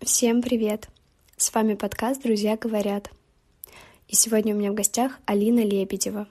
[0.00, 0.88] Всем привет!
[1.36, 3.10] С вами подкаст «Друзья говорят».
[4.06, 6.28] И сегодня у меня в гостях Алина Лебедева.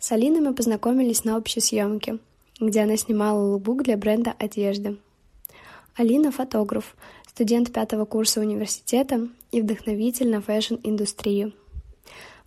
[0.00, 2.18] С Алиной мы познакомились на общей съемке,
[2.58, 4.98] где она снимала lookbook для бренда одежды.
[5.94, 6.96] Алина— фотограф,
[7.28, 11.52] студент пятого курса университета и вдохновитель на fashion -индустрию.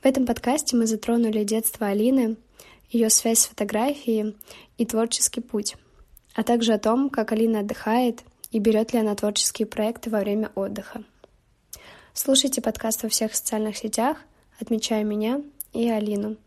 [0.04, 2.36] В этом подкасте мы затронули детство Алины,
[2.90, 4.36] ее связь с фотографией
[4.78, 5.78] и творческий путь,
[6.34, 8.24] а также о том, как Алина отдыхает
[8.56, 11.04] и берет ли она творческие проекты во время отдыха.
[12.14, 14.18] Слушайте подкаст во всех социальных сетях,
[14.62, 15.41] отмечая меня
[15.73, 16.38] и Алину.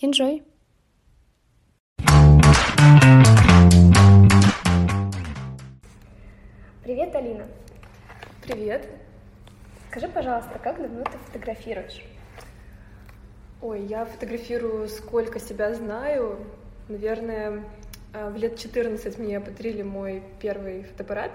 [0.00, 0.42] Enjoy!
[6.82, 7.46] Привет, Алина.
[8.42, 8.88] Привет.
[9.90, 12.02] Скажи, пожалуйста, как давно ты фотографируешь?
[13.62, 16.44] Ой, я фотографирую сколько себя знаю.
[16.88, 17.62] Наверное,
[18.12, 21.32] в лет 14 мне подарили мой первый фотоаппарат,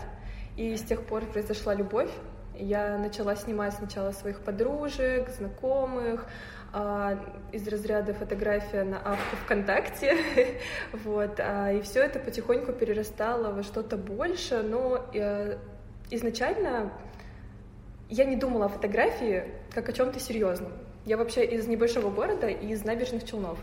[0.57, 2.11] и с тех пор произошла любовь.
[2.55, 6.27] Я начала снимать сначала своих подружек, знакомых,
[6.73, 7.19] а,
[7.51, 10.17] из разряда фотография на авто ВКонтакте,
[10.93, 15.57] вот, а, и все это потихоньку перерастало во что-то больше, но э,
[16.11, 16.93] изначально
[18.09, 20.71] я не думала о фотографии как о чем-то серьезном.
[21.05, 23.59] Я вообще из небольшого города, из набережных Челнов.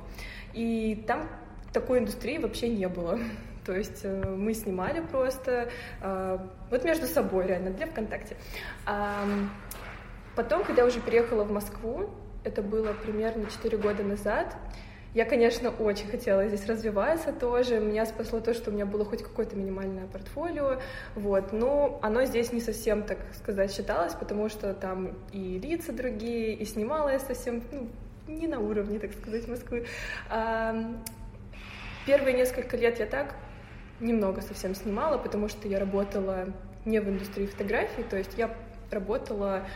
[0.52, 1.28] И там
[1.72, 3.18] такой индустрии вообще не было.
[3.64, 5.68] То есть э, мы снимали просто
[6.00, 6.38] э,
[6.70, 8.36] вот между собой реально для ВКонтакте.
[10.34, 12.10] Потом, когда я уже переехала в Москву,
[12.44, 14.56] это было примерно 4 года назад,
[15.14, 17.80] я, конечно, очень хотела здесь развиваться тоже.
[17.80, 20.80] Меня спасло то, что у меня было хоть какое-то минимальное портфолио,
[21.14, 21.52] вот.
[21.52, 26.64] Но оно здесь не совсем, так сказать, считалось, потому что там и лица другие, и
[26.64, 27.88] снимала я совсем, ну,
[28.28, 29.86] не на уровне, так сказать, Москвы.
[32.08, 33.34] Первые несколько лет я так
[34.00, 36.46] немного совсем снимала, потому что я работала
[36.86, 38.50] не в индустрии фотографии, то есть я
[38.90, 39.66] работала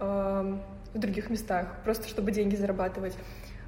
[0.00, 0.58] э,
[0.94, 3.14] в других местах, просто чтобы деньги зарабатывать.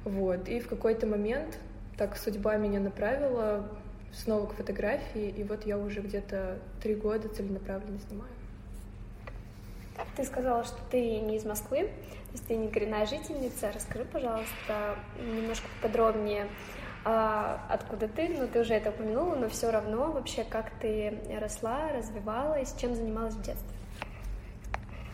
[0.05, 0.49] Вот.
[0.49, 1.59] И в какой-то момент
[1.99, 3.69] так судьба меня направила
[4.11, 8.31] снова к фотографии, и вот я уже где-то три года целенаправленно снимаю.
[10.17, 13.71] Ты сказала, что ты не из Москвы, то есть ты не коренная жительница.
[13.71, 16.47] Расскажи, пожалуйста, немножко подробнее,
[17.05, 21.91] а, откуда ты, ну ты уже это упомянула, но все равно вообще, как ты росла,
[21.91, 23.77] развивалась, чем занималась в детстве?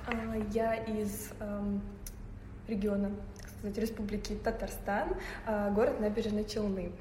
[0.08, 1.82] А, я из эм,
[2.70, 3.12] региона
[3.60, 6.94] сказать, Республики Татарстан, а, город Набережные Челны.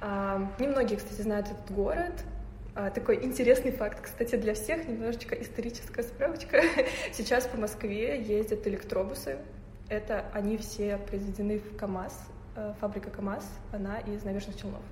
[0.00, 2.14] А, немногие, кстати, знают этот город,
[2.94, 6.62] такой интересный факт, кстати, для всех, немножечко историческая справочка.
[7.12, 9.38] Сейчас по Москве ездят электробусы.
[9.88, 12.37] Это они все произведены в КАМАЗ, э,
[12.80, 14.82] фабрика КАМАЗ, она из Набережных Челнов.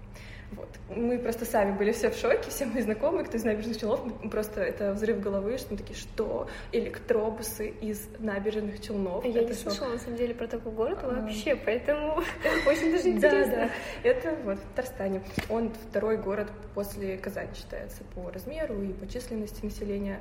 [0.53, 0.69] Вот.
[0.89, 4.01] Мы просто сами были все в шоке, все мои знакомые, кто из набережных Челнов,
[4.31, 6.49] просто это взрыв головы, что мы такие, что?
[6.71, 9.25] Электробусы из набережных Челнов.
[9.25, 9.73] Я это не шок.
[9.73, 11.09] слышала, на самом деле, про такой город а...
[11.09, 12.23] вообще, поэтому
[12.67, 13.57] очень даже интересно.
[13.57, 14.09] Да, да.
[14.09, 15.23] Это вот в Татарстане.
[15.49, 20.21] Он второй город после Казани считается по размеру и по численности населения.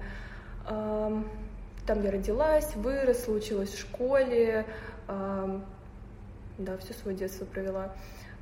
[0.66, 4.66] Там я родилась, выросла, училась в школе,
[6.58, 7.94] да, все свое детство провела.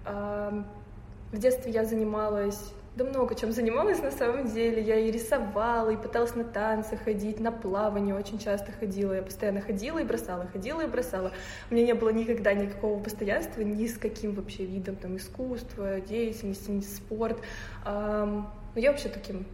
[0.06, 4.82] В детстве я занималась, да много чем занималась на самом деле.
[4.82, 9.14] Я и рисовала, и пыталась на танцы ходить, на плавание очень часто ходила.
[9.14, 11.32] Я постоянно ходила и бросала, ходила и бросала.
[11.72, 16.70] У меня не было никогда никакого постоянства ни с каким вообще видом там, искусства, деятельности,
[16.70, 17.40] ни спорт.
[17.84, 19.48] Но я вообще таким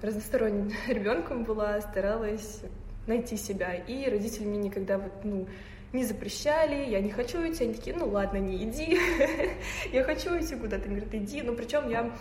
[0.00, 2.60] разносторонним ребенком была, старалась
[3.08, 3.74] найти себя.
[3.74, 5.48] И родители мне никогда вот, ну,
[5.92, 8.98] не запрещали, я не хочу идти, они такие, ну ладно, не иди,
[9.92, 12.12] я хочу идти куда-то, они говорят, иди, но причем я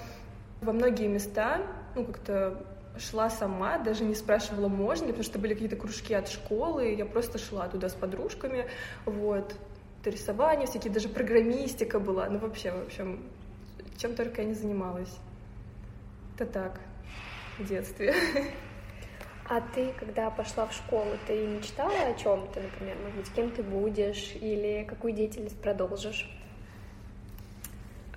[0.61, 1.61] во многие места,
[1.95, 2.65] ну, как-то
[2.97, 7.05] шла сама, даже не спрашивала, можно ли, потому что были какие-то кружки от школы, я
[7.05, 8.67] просто шла туда с подружками,
[9.05, 9.55] вот,
[10.01, 13.23] это рисование, всякие, даже программистика была, ну, вообще, в общем,
[13.97, 15.15] чем только я не занималась.
[16.35, 16.79] Это так,
[17.57, 18.13] в детстве.
[19.49, 23.63] А ты, когда пошла в школу, ты мечтала о чем-то, например, может быть, кем ты
[23.63, 26.29] будешь или какую деятельность продолжишь?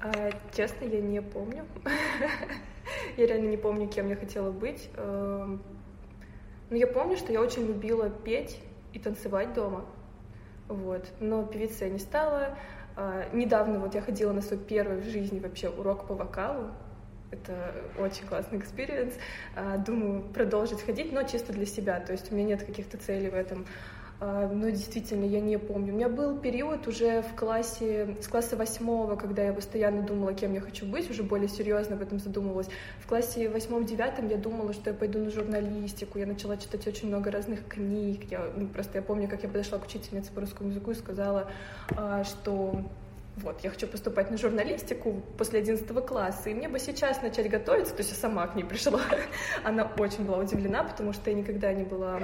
[0.00, 1.66] А, честно, я не помню.
[3.16, 4.90] я реально не помню, кем я хотела быть.
[4.96, 5.62] Эм,
[6.68, 8.58] но я помню, что я очень любила петь
[8.92, 9.84] и танцевать дома.
[10.66, 11.06] Вот.
[11.20, 12.58] Но певицей я не стала.
[12.96, 16.70] А, недавно вот я ходила на свой первый в жизни вообще урок по вокалу.
[17.30, 19.14] Это очень классный experience.
[19.54, 22.00] А, думаю продолжить ходить, но чисто для себя.
[22.00, 23.66] То есть у меня нет каких-то целей в этом.
[24.22, 25.94] А, но действительно, я не помню.
[25.94, 30.52] У меня был период уже в классе, с класса восьмого, когда я постоянно думала, кем
[30.52, 32.68] я хочу быть, уже более серьезно об этом задумывалась.
[32.98, 36.18] В классе восьмом-девятом я думала, что я пойду на журналистику.
[36.18, 38.30] Я начала читать очень много разных книг.
[38.30, 41.50] Я, ну, просто я помню, как я подошла к учительнице по русскому языку и сказала,
[41.96, 42.84] а, что
[43.36, 47.94] вот, я хочу поступать на журналистику после 11 класса, и мне бы сейчас начать готовиться,
[47.94, 49.00] то есть я сама к ней пришла.
[49.64, 52.20] Она очень была удивлена, потому что я никогда не была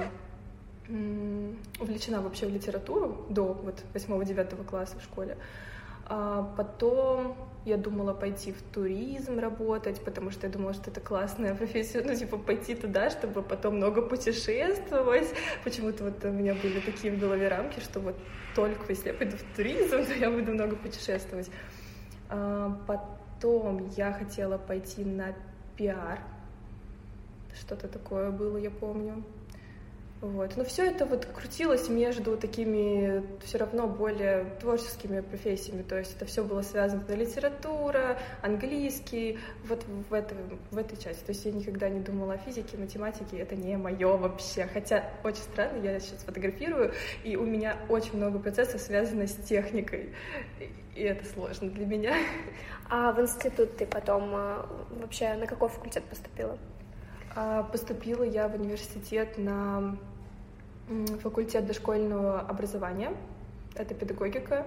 [1.79, 5.37] увлечена вообще в литературу до вот 8-9 класса в школе.
[6.09, 11.53] А потом я думала пойти в туризм работать, потому что я думала, что это классная
[11.61, 15.27] профессия, ну, типа, пойти туда, чтобы потом много путешествовать.
[15.65, 18.15] Почему-то вот у меня были такие в голове рамки, что вот
[18.55, 21.51] только если я пойду в туризм, то я буду много путешествовать.
[22.29, 25.35] А потом я хотела пойти на
[25.75, 26.19] пиар.
[27.53, 29.23] Что-то такое было, я помню.
[30.19, 30.57] Вот.
[30.57, 35.83] Но все это вот крутилось между такими все равно более творческими профессиями.
[35.83, 40.35] То есть это все было связано на литература, английский, вот в, это,
[40.71, 41.23] в этой части.
[41.23, 44.67] То есть я никогда не думала о физике, математике, это не мое вообще.
[44.73, 46.93] Хотя очень странно, я сейчас фотографирую,
[47.23, 50.13] и у меня очень много процессов связано с техникой.
[50.95, 52.15] И это сложно для меня.
[52.89, 54.65] А в институт ты потом э,
[55.01, 56.57] вообще на какой факультет поступила?
[57.39, 59.95] А, поступила я в университет на
[61.21, 63.11] факультет дошкольного образования.
[63.75, 64.65] Это педагогика.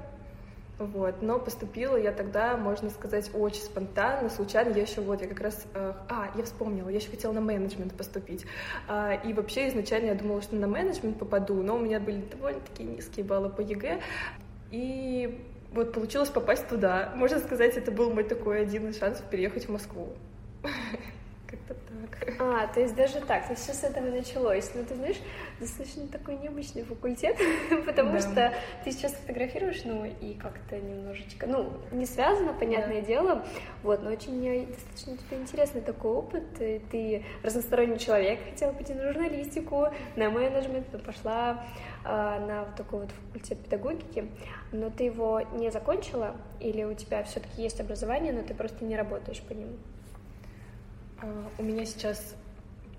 [0.78, 1.20] Вот.
[1.20, 4.72] Но поступила я тогда, можно сказать, очень спонтанно, случайно.
[4.72, 5.66] Я еще вот, я как раз...
[5.74, 8.46] Э, а, я вспомнила, я еще хотела на менеджмент поступить.
[8.86, 12.84] А, и вообще изначально я думала, что на менеджмент попаду, но у меня были довольно-таки
[12.84, 14.00] низкие баллы по ЕГЭ.
[14.70, 17.12] И вот получилось попасть туда.
[17.16, 20.10] Можно сказать, это был мой такой один из шансов переехать в Москву.
[22.38, 24.70] А, то есть даже так, то есть все с этого началось.
[24.74, 25.16] Ну, ты знаешь,
[25.58, 27.36] достаточно такой необычный факультет,
[27.86, 28.20] потому да.
[28.20, 33.06] что ты сейчас фотографируешь, ну, и как-то немножечко, ну, не связано, понятное да.
[33.06, 33.44] дело,
[33.82, 36.44] вот, но очень мне достаточно тебе интересный такой опыт.
[36.90, 41.64] Ты разносторонний человек, хотела пойти на журналистику, на менеджмент, но пошла
[42.04, 44.28] а, на вот такой вот факультет педагогики,
[44.72, 48.96] но ты его не закончила, или у тебя все-таки есть образование, но ты просто не
[48.96, 49.76] работаешь по нему?
[51.22, 52.34] А, у меня сейчас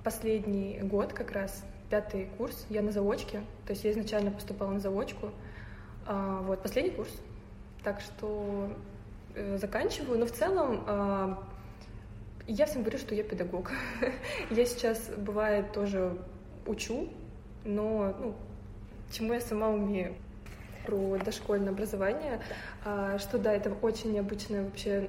[0.04, 4.80] последний год как раз, пятый курс, я на заочке, то есть я изначально поступала на
[4.80, 5.32] заочку,
[6.06, 7.12] а, вот, последний курс,
[7.84, 8.70] так что
[9.34, 11.44] э, заканчиваю, но в целом а,
[12.48, 13.72] я всем говорю, что я педагог.
[14.52, 16.18] я сейчас, бывает, тоже
[16.68, 17.10] учу,
[17.66, 18.36] но, ну,
[19.12, 20.14] чему я сама умею.
[20.86, 22.42] Про дошкольное образование,
[23.20, 25.08] что да, это очень необычная вообще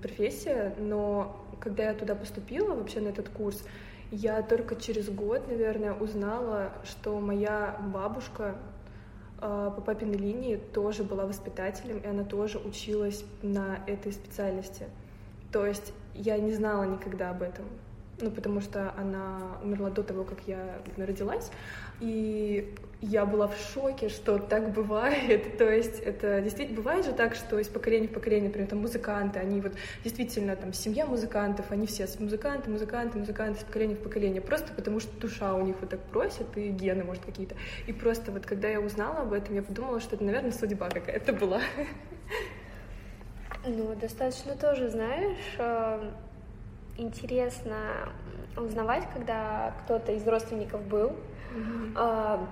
[0.00, 3.64] профессия, но когда я туда поступила, вообще на этот курс,
[4.10, 8.56] я только через год, наверное, узнала, что моя бабушка
[9.40, 14.86] э, по папиной линии тоже была воспитателем, и она тоже училась на этой специальности.
[15.52, 17.66] То есть я не знала никогда об этом,
[18.20, 21.50] ну, потому что она умерла до того, как я родилась,
[22.00, 25.56] и я была в шоке, что так бывает.
[25.58, 29.38] То есть это действительно бывает же так, что из поколения в поколение, например, там музыканты,
[29.38, 29.72] они вот
[30.02, 35.00] действительно там семья музыкантов, они все музыканты, музыканты, музыканты из поколения в поколение, просто потому
[35.00, 37.54] что душа у них вот так просит, и гены, может, какие-то.
[37.86, 41.32] И просто вот когда я узнала об этом, я подумала, что это, наверное, судьба какая-то
[41.32, 41.60] была.
[43.66, 46.10] Ну, достаточно тоже, знаешь, э,
[46.98, 48.10] интересно
[48.56, 51.16] узнавать, когда кто-то из родственников был,
[51.54, 52.46] mm-hmm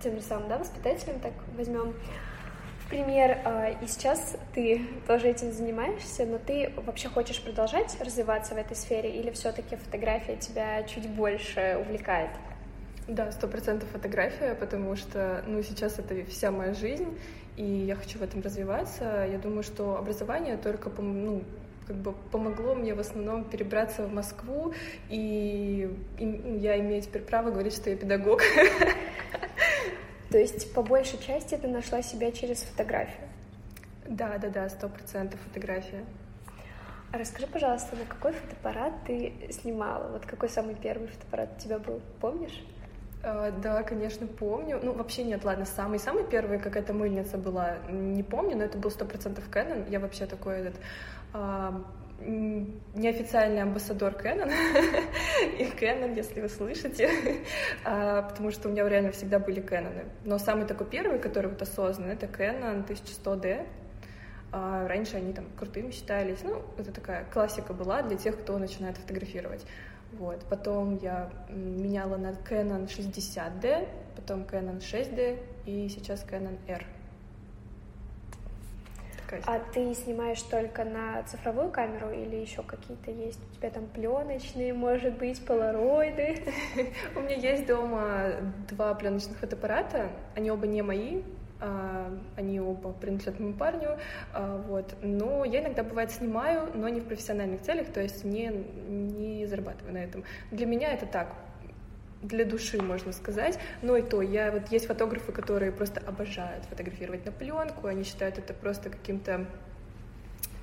[0.00, 1.94] тем же самым, да, воспитателем, так возьмем
[2.88, 8.58] пример, а, и сейчас ты тоже этим занимаешься, но ты вообще хочешь продолжать развиваться в
[8.58, 12.30] этой сфере или все-таки фотография тебя чуть больше увлекает?
[13.08, 17.18] Да, сто процентов фотография, потому что, ну, сейчас это вся моя жизнь,
[17.56, 19.26] и я хочу в этом развиваться.
[19.30, 21.42] Я думаю, что образование только, ну,
[21.86, 24.74] как бы помогло мне в основном перебраться в Москву,
[25.08, 25.88] и,
[26.18, 28.42] и ну, я имею теперь право говорить, что я педагог.
[30.30, 33.28] То есть по большей части ты нашла себя через фотографию?
[34.08, 36.04] Да, да, да, сто процентов фотография.
[37.12, 40.10] А расскажи, пожалуйста, на какой фотоаппарат ты снимала?
[40.12, 42.64] Вот какой самый первый фотоаппарат у тебя был, помнишь?
[43.22, 44.78] Uh, да, конечно, помню.
[44.82, 49.04] Ну, вообще нет, ладно, самый-самый первый какая-то мыльница была, не помню, но это был сто
[49.04, 49.90] процентов Canon.
[49.90, 50.74] Я вообще такой этот
[52.20, 54.50] неофициальный амбассадор Canon,
[55.58, 57.10] и Canon, если вы слышите,
[57.84, 60.08] а, потому что у меня реально всегда были Canon.
[60.24, 63.66] Но самый такой первый, который вот осознанный, это Canon 1100D.
[64.52, 66.42] а раньше они там крутыми считались.
[66.42, 69.66] Ну, это такая классика была для тех, кто начинает фотографировать.
[70.12, 70.44] Вот.
[70.48, 76.84] Потом я меняла на Canon 60D, потом Canon 6D и сейчас Canon R.
[79.46, 83.40] А ты снимаешь только на цифровую камеру или еще какие-то есть?
[83.52, 86.44] У тебя там пленочные, может быть, полароиды?
[87.16, 88.32] У меня есть дома
[88.70, 90.10] два пленочных фотоаппарата.
[90.34, 91.22] Они оба не мои,
[91.60, 93.98] а, они оба принадлежат моему парню,
[94.32, 94.94] а, вот.
[95.02, 99.94] Но я иногда, бывает, снимаю, но не в профессиональных целях, то есть не, не зарабатываю
[99.94, 100.24] на этом.
[100.50, 101.34] Для меня это так,
[102.26, 103.58] для души, можно сказать.
[103.82, 108.38] Но и то, я вот есть фотографы, которые просто обожают фотографировать на пленку, они считают
[108.38, 109.46] это просто каким-то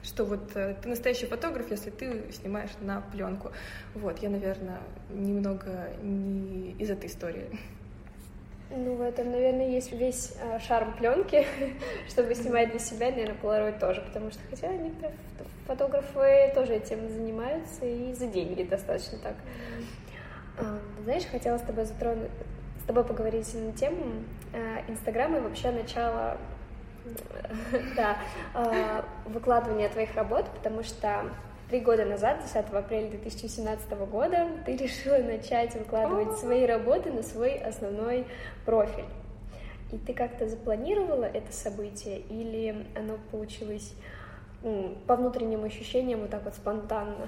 [0.04, 3.52] что вот э, ты настоящий фотограф, если ты снимаешь на пленку.
[3.96, 4.80] Вот, я, наверное,
[5.10, 7.58] немного не из этой истории.
[8.70, 11.46] Ну, в этом, наверное, есть весь э, шарм пленки,
[12.10, 15.16] чтобы снимать для себя, наверное, полароид тоже, потому что хотя некоторые
[15.68, 19.36] фотографы тоже этим занимаются и за деньги достаточно так.
[20.58, 22.30] Э, знаешь, хотела с тобой затронуть,
[22.82, 26.38] с тобой поговорить на тему э, Инстаграма и вообще начала
[27.96, 28.18] да,
[28.54, 31.26] э, выкладывания твоих работ, потому что
[31.70, 37.56] Три года назад, 10 апреля 2017 года, ты решила начать выкладывать свои работы на свой
[37.56, 38.28] основной
[38.64, 39.06] профиль.
[39.92, 43.96] И ты как-то запланировала это событие или оно получилось
[45.08, 47.28] по внутренним ощущениям вот так вот спонтанно?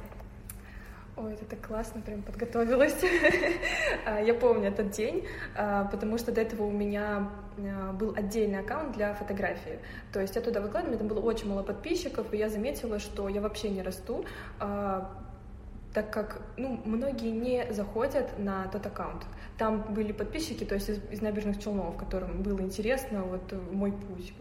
[1.18, 2.96] Ой, это так классно, прям подготовилась.
[4.06, 8.60] А, я помню этот день, а, потому что до этого у меня а, был отдельный
[8.60, 9.80] аккаунт для фотографии.
[10.12, 13.42] То есть я туда выкладывала, там было очень мало подписчиков, и я заметила, что я
[13.42, 14.26] вообще не расту,
[15.96, 19.24] так как ну, многие не заходят на тот аккаунт.
[19.58, 24.34] Там были подписчики, то есть из, из набережных Челнов, которым было интересно вот мой путь,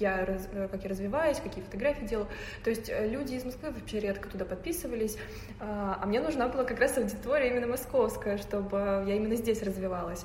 [0.00, 2.26] я, раз, э, как я развиваюсь, какие фотографии делаю.
[2.64, 5.18] То есть э, люди из Москвы вообще редко туда подписывались,
[5.60, 10.24] а, а мне нужна была как раз аудитория именно московская, чтобы я именно здесь развивалась.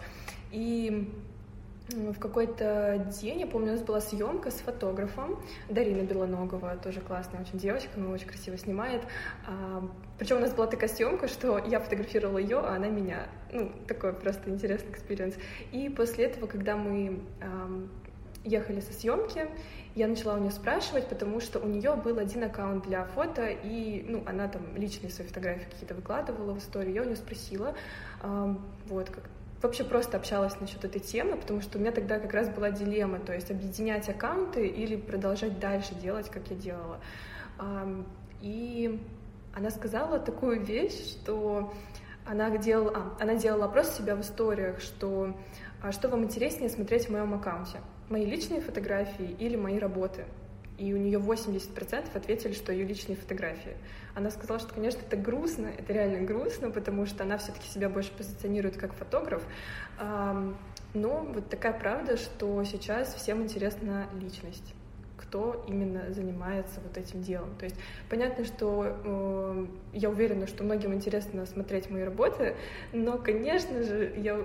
[0.52, 1.14] И
[1.90, 7.42] в какой-то день, я помню, у нас была съемка с фотографом, Дарина Белоногова, тоже классная
[7.42, 9.02] очень девочка, она очень красиво снимает.
[9.48, 13.28] А, причем у нас была такая съемка, что я фотографировала ее, а она меня.
[13.52, 15.36] Ну, такой просто интересный experience.
[15.72, 17.22] И после этого, когда мы
[18.44, 19.48] ехали со съемки,
[19.96, 24.06] я начала у нее спрашивать, потому что у нее был один аккаунт для фото, и
[24.08, 26.94] ну, она там личные свои фотографии какие-то выкладывала в историю.
[26.94, 27.76] Я у нее спросила,
[28.22, 28.56] э,
[28.88, 29.30] вот, как
[29.62, 33.20] вообще просто общалась насчет этой темы, потому что у меня тогда как раз была дилемма,
[33.20, 37.00] то есть объединять аккаунты или продолжать дальше делать, как я делала.
[38.42, 39.00] И
[39.54, 41.74] она сказала такую вещь, что
[42.26, 45.36] она делала, а, она делала опрос себя в историях, что
[45.82, 50.26] а что вам интереснее смотреть в моем аккаунте мои личные фотографии или мои работы.
[50.80, 53.76] И у нее 80% ответили, что ее личные фотографии.
[54.16, 58.12] Она сказала, что, конечно, это грустно, это реально грустно, потому что она все-таки себя больше
[58.12, 59.44] позиционирует как фотограф.
[60.00, 64.74] Но вот такая правда, что сейчас всем интересна личность
[65.30, 67.50] кто именно занимается вот этим делом.
[67.60, 67.76] То есть
[68.10, 72.56] понятно, что э, я уверена, что многим интересно смотреть мои работы,
[72.94, 74.44] но, конечно же, я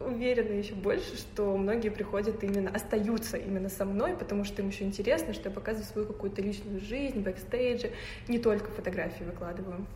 [0.00, 4.84] уверена еще больше, что многие приходят именно, остаются именно со мной, потому что им еще
[4.84, 7.90] интересно, что я показываю свою какую-то личную жизнь, бэкстейджи,
[8.28, 9.86] не только фотографии выкладываю.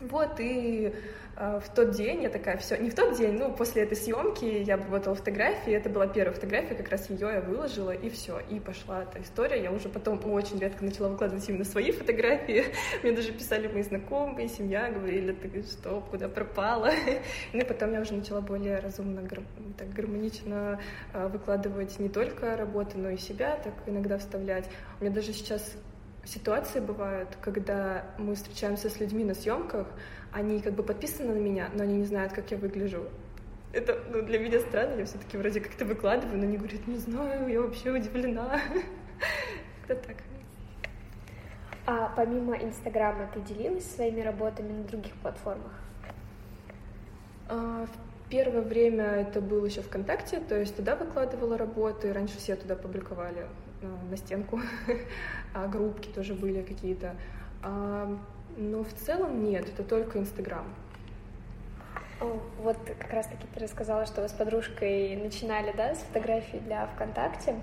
[0.00, 0.94] Вот, и
[1.36, 4.44] э, в тот день я такая, все, не в тот день, ну, после этой съемки
[4.44, 8.58] я обработала фотографии, это была первая фотография, как раз ее я выложила, и все, и
[8.60, 9.62] пошла эта история.
[9.62, 12.64] Я уже потом очень редко начала выкладывать именно свои фотографии.
[13.02, 16.90] Мне даже писали мои знакомые, семья, говорили, ты что, куда пропала?
[17.52, 19.28] Ну, и потом я уже начала более разумно,
[19.76, 20.80] так гармонично
[21.12, 24.68] э, выкладывать не только работы, но и себя, так иногда вставлять.
[24.98, 25.76] У меня даже сейчас
[26.30, 29.86] ситуации бывают, когда мы встречаемся с людьми на съемках,
[30.32, 33.04] они как бы подписаны на меня, но они не знают, как я выгляжу.
[33.72, 37.48] Это ну, для меня странно, я все-таки вроде как-то выкладываю, но они говорят, не знаю,
[37.48, 38.60] я вообще удивлена.
[39.88, 40.16] Это так.
[41.86, 45.72] А помимо Инстаграма ты делилась своими работами на других платформах?
[47.48, 52.54] А, в первое время это было еще ВКонтакте, то есть туда выкладывала работы, раньше все
[52.54, 53.46] туда публиковали
[53.82, 54.60] на стенку,
[55.54, 57.16] а группки тоже были какие-то.
[57.62, 58.16] А,
[58.56, 60.66] но в целом нет, это только Инстаграм.
[62.58, 67.58] Вот как раз-таки ты рассказала, что вы с подружкой начинали, да, с фотографий для ВКонтакте.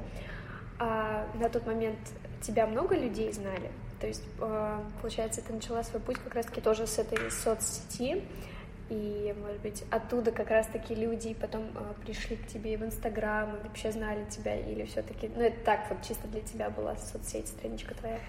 [0.79, 1.99] А на тот момент
[2.41, 3.71] тебя много людей знали?
[3.99, 8.23] То есть, э, получается, ты начала свой путь как раз-таки тоже с этой соцсети.
[8.89, 13.67] И, может быть, оттуда как раз-таки люди потом э, пришли к тебе в Инстаграм, и
[13.67, 17.95] вообще знали тебя, или все-таки, ну, это так вот чисто для тебя была соцсеть, страничка
[17.95, 18.19] твоя?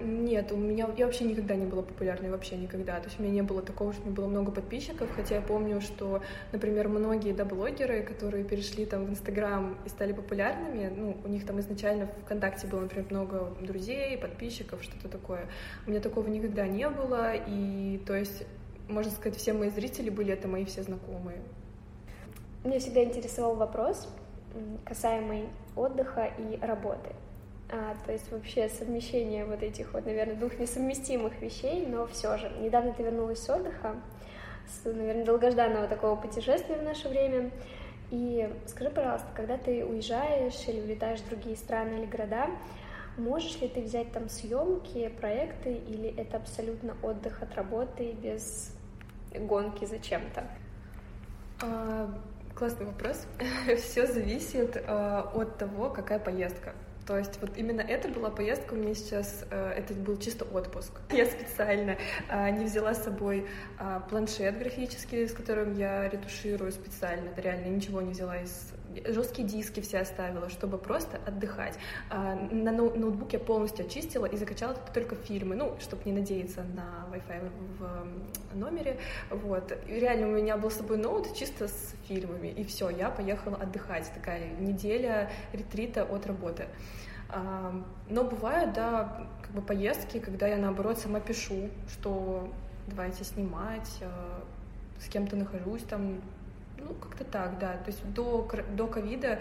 [0.00, 2.98] Нет, у меня я вообще никогда не была популярной, вообще никогда.
[2.98, 5.40] То есть у меня не было такого, что у меня было много подписчиков, хотя я
[5.40, 11.16] помню, что, например, многие да, блогеры, которые перешли там в Инстаграм и стали популярными, ну,
[11.24, 15.46] у них там изначально в ВКонтакте было, например, много друзей, подписчиков, что-то такое.
[15.86, 18.44] У меня такого никогда не было, и то есть,
[18.88, 21.38] можно сказать, все мои зрители были это мои все знакомые.
[22.64, 24.08] Меня всегда интересовал вопрос,
[24.84, 27.10] касаемый отдыха и работы.
[27.68, 32.50] А, то есть вообще совмещение вот этих вот, наверное, двух несовместимых вещей, но все же.
[32.60, 33.96] Недавно ты вернулась с отдыха,
[34.68, 37.50] с, наверное, долгожданного такого путешествия в наше время.
[38.12, 42.46] И скажи, пожалуйста, когда ты уезжаешь или улетаешь в другие страны или города,
[43.16, 48.75] можешь ли ты взять там съемки, проекты, или это абсолютно отдых от работы без
[49.38, 50.44] гонки зачем-то?
[51.62, 52.10] А,
[52.54, 53.26] классный вопрос.
[53.76, 56.74] Все зависит а, от того, какая поездка.
[57.06, 60.90] То есть вот именно это была поездка у меня сейчас, э, это был чисто отпуск.
[61.10, 61.96] Я специально
[62.28, 63.46] э, не взяла с собой
[63.78, 68.72] э, планшет графический, с которым я ретуширую специально, реально ничего не взяла из
[69.06, 71.78] жесткие диски все оставила, чтобы просто отдыхать.
[72.10, 77.50] На ноутбук я полностью очистила и закачала только фильмы, ну, чтобы не надеяться на Wi-Fi
[77.78, 78.98] в номере.
[79.30, 79.72] Вот.
[79.86, 83.56] И реально у меня был с собой ноут чисто с фильмами, и все, я поехала
[83.56, 84.10] отдыхать.
[84.14, 86.66] Такая неделя ретрита от работы.
[88.08, 92.48] Но бывают, да, как бы поездки, когда я наоборот сама пишу, что
[92.86, 94.44] давайте снимать, а,
[95.00, 96.22] с кем-то нахожусь там,
[96.86, 97.72] ну как-то так, да.
[97.78, 99.40] То есть до до ковида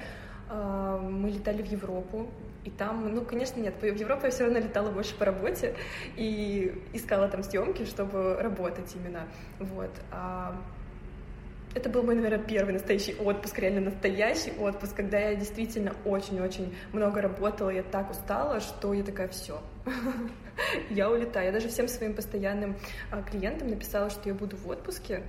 [0.49, 2.27] а, мы летали в Европу,
[2.63, 5.75] и там, ну, конечно, нет, в Европу я все равно летала больше по работе
[6.17, 9.27] и искала там съемки, чтобы работать именно,
[9.59, 9.91] вот.
[10.11, 10.59] А
[11.75, 17.21] это был мой, наверное, первый настоящий отпуск, реально настоящий отпуск, когда я действительно очень-очень много
[17.21, 19.61] работала, я так устала, что я такая, все,
[20.89, 21.47] я улетаю.
[21.47, 22.77] Я даже всем своим постоянным
[23.11, 25.23] а, клиентам написала, что я буду в отпуске,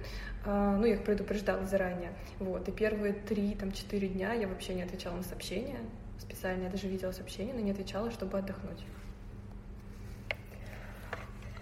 [0.47, 4.83] ну, я их предупреждала заранее, вот, и первые три, там, четыре дня я вообще не
[4.83, 5.79] отвечала на сообщения,
[6.19, 8.85] специально, я даже видела сообщения, но не отвечала, чтобы отдохнуть.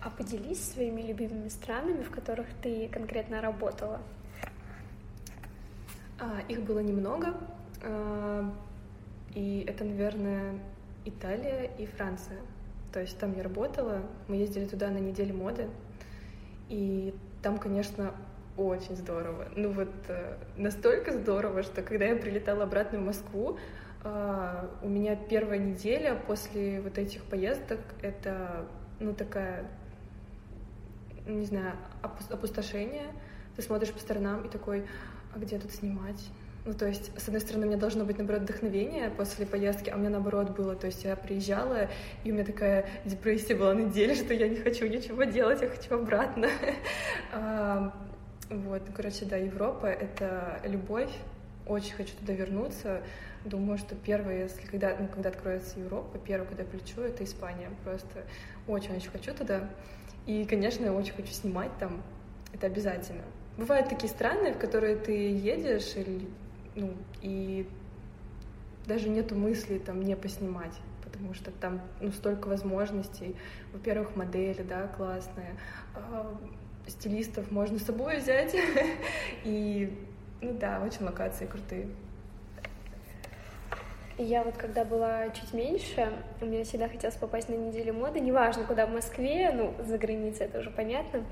[0.00, 4.03] А поделись своими любимыми странами, в которых ты конкретно работала.
[6.21, 7.35] А, их было немного,
[7.83, 8.53] а,
[9.35, 10.59] и это, наверное,
[11.05, 12.38] Италия и Франция.
[12.92, 15.68] То есть там я работала, мы ездили туда на неделю моды,
[16.68, 18.14] и там, конечно,
[18.57, 19.47] очень здорово.
[19.57, 23.59] Ну вот э, настолько здорово, что когда я прилетала обратно в Москву,
[24.05, 28.67] э, у меня первая неделя после вот этих поездок это,
[29.01, 29.67] ну, такая,
[31.27, 33.07] не знаю, опустошение.
[33.57, 34.87] Ты смотришь по сторонам и такой,
[35.35, 36.23] а где тут снимать?
[36.64, 39.97] Ну, то есть, с одной стороны, у меня должно быть, наоборот, вдохновение после поездки, а
[39.97, 40.75] у меня, наоборот, было.
[40.75, 41.88] То есть, я приезжала,
[42.23, 45.95] и у меня такая депрессия была неделя, что я не хочу ничего делать, я хочу
[45.95, 46.49] обратно.
[48.50, 51.11] Вот, короче, да, Европа— это любовь.
[51.66, 53.02] Очень хочу туда вернуться.
[53.44, 57.70] Думаю, что первое, если когда, ну, когда откроется Европа, первое, куда я полечу, это Испания.
[57.85, 58.24] Просто
[58.68, 59.70] очень-очень хочу туда.
[60.26, 62.02] И, конечно, я очень хочу снимать там.
[62.52, 63.22] Это обязательно.
[63.57, 66.28] Бывают такие страны, в которые ты едешь, или,
[66.74, 67.66] ну, и
[68.87, 73.37] даже нету мысли там не поснимать, потому что там ну, столько возможностей.
[73.72, 75.57] Во-первых, модели, да, классные,
[75.94, 76.37] а,
[76.87, 78.55] стилистов можно с собой взять,
[79.44, 79.97] и,
[80.40, 81.88] ну да, очень локации крутые.
[84.16, 88.64] Я вот когда была чуть меньше, у меня всегда хотелось попасть на неделю моды, неважно
[88.64, 91.25] куда, в Москве, ну, за границей, это уже понятно,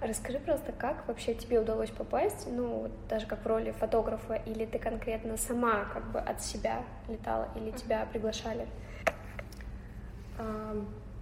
[0.00, 4.78] Расскажи просто, как вообще тебе удалось попасть, ну, даже как в роли фотографа, или ты
[4.78, 8.66] конкретно сама как бы от себя летала, или тебя приглашали?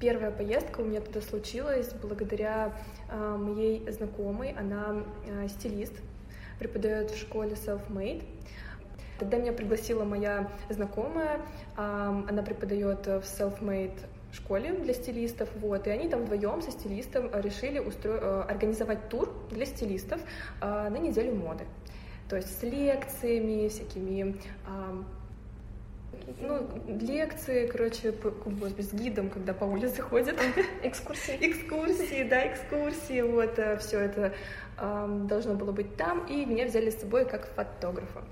[0.01, 2.73] Первая поездка у меня туда случилась благодаря
[3.11, 5.03] моей знакомой, она
[5.49, 5.95] стилист,
[6.61, 8.23] преподает в школе Self-Made.
[9.19, 11.41] Тогда меня пригласила моя знакомая,
[11.77, 13.99] она преподает в Self-Made
[14.33, 18.11] школе для стилистов, вот, и они там вдвоем со стилистом решили устро...
[18.11, 20.21] Э, организовать тур для стилистов
[20.61, 21.65] э, на неделю моды.
[22.29, 24.37] То есть с лекциями, всякими
[26.41, 26.69] ну,
[27.01, 28.31] лекции, короче, по,
[28.79, 30.37] с гидом, когда по улице ходят.
[30.83, 31.37] Экскурсии.
[31.41, 34.35] экскурсии, да, экскурсии, вот, э, все это
[34.79, 38.23] э, должно было быть там, и меня взяли с собой как фотографа.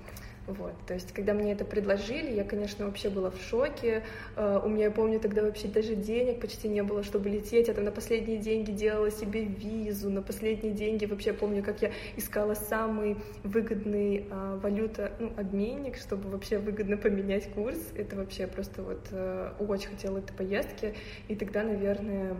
[0.47, 4.03] Вот, то есть, когда мне это предложили, я, конечно, вообще была в шоке.
[4.37, 7.67] Uh, у меня, я помню, тогда вообще даже денег почти не было, чтобы лететь.
[7.67, 11.91] Я там на последние деньги делала себе визу, на последние деньги вообще помню, как я
[12.15, 17.79] искала самый выгодный uh, валюта, ну, обменник, чтобы вообще выгодно поменять курс.
[17.97, 20.95] Это вообще просто вот uh, очень хотела этой поездки.
[21.27, 22.37] И тогда, наверное,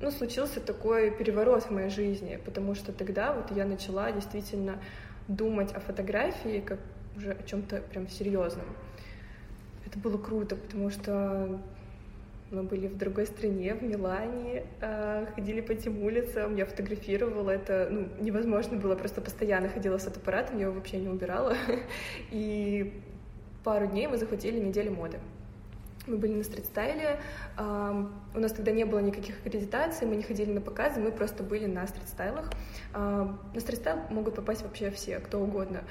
[0.00, 4.80] ну, случился такой переворот в моей жизни, потому что тогда вот я начала действительно
[5.26, 6.78] думать о фотографии как
[7.16, 8.66] уже о чем-то прям серьезном.
[9.86, 11.60] Это было круто, потому что
[12.50, 17.88] мы были в другой стране, в Милане, а, ходили по этим улицам, я фотографировала, это
[17.90, 21.56] ну, невозможно было, просто постоянно ходила с фотоаппаратом, я его вообще не убирала.
[22.30, 23.00] И
[23.64, 25.18] пару дней мы захватили неделю моды.
[26.06, 27.18] Мы были на стрит-стайле,
[27.58, 31.66] у нас тогда не было никаких аккредитаций, мы не ходили на показы, мы просто были
[31.66, 32.48] на стрит-стайлах.
[32.92, 35.82] На стрит-стайл могут попасть вообще все, кто угодно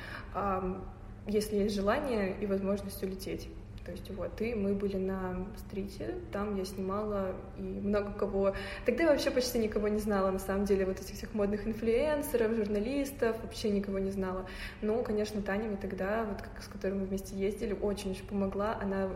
[1.27, 3.47] если есть желание и возможность улететь.
[3.85, 8.55] То есть вот, и мы были на стрите, там я снимала и много кого...
[8.83, 12.55] Тогда я вообще почти никого не знала, на самом деле, вот этих всех модных инфлюенсеров,
[12.55, 14.47] журналистов, вообще никого не знала.
[14.81, 18.75] Но, конечно, Таня мне тогда, вот как, с которой мы вместе ездили, очень-очень помогла.
[18.81, 19.11] Она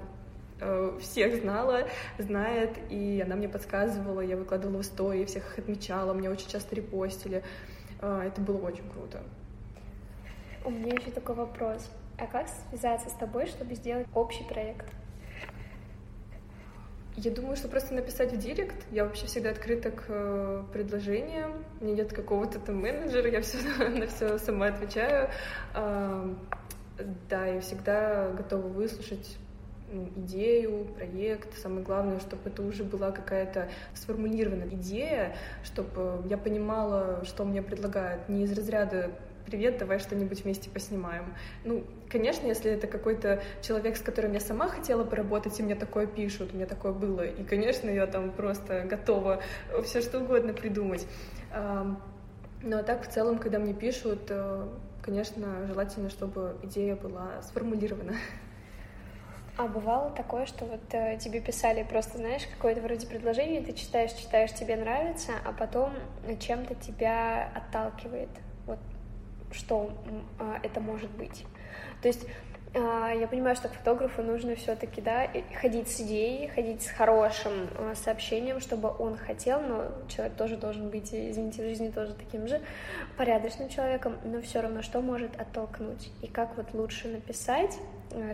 [0.61, 1.87] э, всех знала,
[2.19, 6.75] знает, и она мне подсказывала, я выкладывала в истории, всех их отмечала, мне очень часто
[6.75, 7.43] репостили.
[8.01, 9.23] Э, это было очень круто.
[10.63, 11.89] У меня еще такой вопрос.
[12.19, 14.85] А как связаться с тобой, чтобы сделать общий проект?
[17.15, 18.75] Я думаю, что просто написать в директ.
[18.91, 21.65] Я вообще всегда открыта к э, предложениям.
[21.79, 23.57] У меня нет какого-то там менеджера, я все
[23.89, 25.29] на все сама отвечаю.
[25.73, 29.37] Да, я всегда готова выслушать
[30.17, 31.57] идею, проект.
[31.57, 38.29] Самое главное, чтобы это уже была какая-то сформулированная идея, чтобы я понимала, что мне предлагают.
[38.29, 39.11] Не из разряда
[39.49, 41.33] привет, давай что-нибудь вместе поснимаем.
[41.63, 46.05] Ну, конечно, если это какой-то человек, с которым я сама хотела поработать, и мне такое
[46.07, 49.41] пишут, у меня такое было, и, конечно, я там просто готова
[49.83, 51.07] все что угодно придумать.
[52.61, 54.67] Ну, а так, в целом, когда мне пишут, э,
[55.01, 58.13] конечно, желательно, чтобы идея была сформулирована.
[59.55, 64.11] А бывало такое, что вот э, тебе писали просто, знаешь, какое-то вроде предложение, ты читаешь,
[64.11, 65.93] читаешь, тебе нравится, а потом
[66.39, 68.29] чем-то тебя отталкивает.
[69.51, 69.91] Что
[70.39, 71.45] а, это может быть.
[72.01, 72.25] То есть
[72.75, 75.27] а, я понимаю, что фотографу нужно все-таки, да,
[75.59, 80.89] ходить с идеей, ходить с хорошим а, сообщением, чтобы он хотел, но человек тоже должен
[80.89, 82.61] быть, извините, в жизни тоже таким же
[83.17, 87.77] порядочным человеком, но все равно что может оттолкнуть и как вот лучше написать,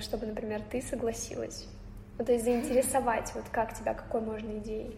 [0.02, 1.68] чтобы, например, ты согласилась.
[2.18, 4.98] Ну, то есть заинтересовать, вот как тебя, какой можно идеей.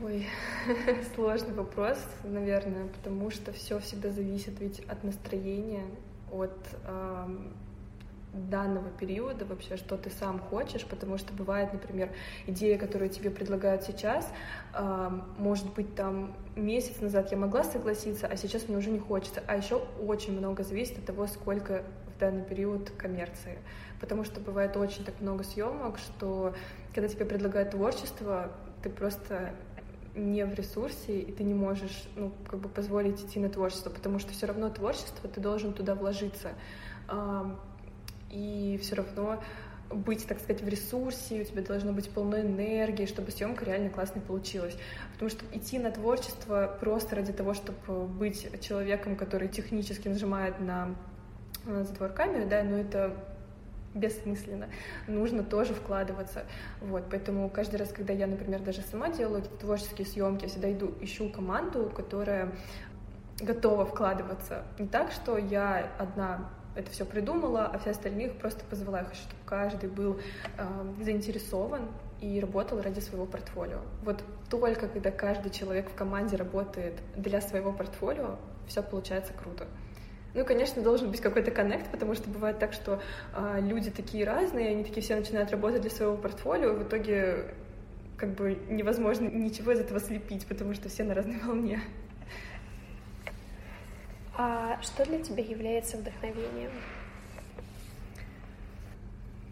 [0.00, 0.26] Ой,
[1.16, 5.84] сложный вопрос, наверное, потому что все всегда зависит ведь от настроения,
[6.30, 6.56] от
[8.32, 12.10] данного периода вообще, что ты сам хочешь, потому что бывает, например,
[12.46, 14.30] идея, которую тебе предлагают сейчас,
[15.38, 19.42] может быть, там месяц назад я могла согласиться, а сейчас мне уже не хочется.
[19.46, 21.82] А еще очень много зависит от того, сколько
[22.14, 23.58] в данный период коммерции.
[24.00, 26.54] Потому что бывает очень так много съемок, что
[26.94, 29.54] когда тебе предлагают творчество, ты просто
[30.18, 34.18] не в ресурсе, и ты не можешь, ну, как бы позволить идти на творчество, потому
[34.18, 36.50] что все равно творчество, ты должен туда вложиться.
[38.30, 39.42] И все равно
[39.90, 44.20] быть, так сказать, в ресурсе, у тебя должно быть полно энергии, чтобы съемка реально классно
[44.20, 44.76] получилась.
[45.14, 50.94] Потому что идти на творчество просто ради того, чтобы быть человеком, который технически нажимает на
[51.64, 53.14] затвор камеры, да, но ну, это
[53.98, 54.68] бессмысленно.
[55.06, 56.44] Нужно тоже вкладываться.
[56.80, 60.94] Вот, поэтому каждый раз, когда я, например, даже сама делаю творческие съемки, я всегда иду,
[61.00, 62.52] ищу команду, которая
[63.40, 64.64] готова вкладываться.
[64.78, 69.00] Не так, что я одна это все придумала, а все остальных просто позвала.
[69.00, 70.20] Я хочу, чтобы каждый был
[70.56, 70.64] э,
[71.02, 71.88] заинтересован
[72.20, 73.80] и работал ради своего портфолио.
[74.04, 78.36] Вот только когда каждый человек в команде работает для своего портфолио,
[78.68, 79.66] все получается круто.
[80.38, 83.02] Ну, конечно, должен быть какой-то коннект, потому что бывает так, что
[83.34, 87.54] э, люди такие разные, они такие все начинают работать для своего портфолио, и в итоге
[88.16, 91.80] как бы невозможно ничего из этого слепить, потому что все на разной волне.
[94.36, 96.70] А что для тебя является вдохновением?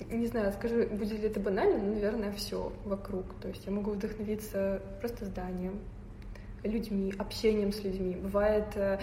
[0.08, 3.24] Не знаю, скажу, будет ли это банально, но, наверное, все вокруг.
[3.42, 5.80] То есть я могу вдохновиться просто зданием,
[6.62, 8.14] людьми, общением с людьми.
[8.14, 9.00] Бывает э,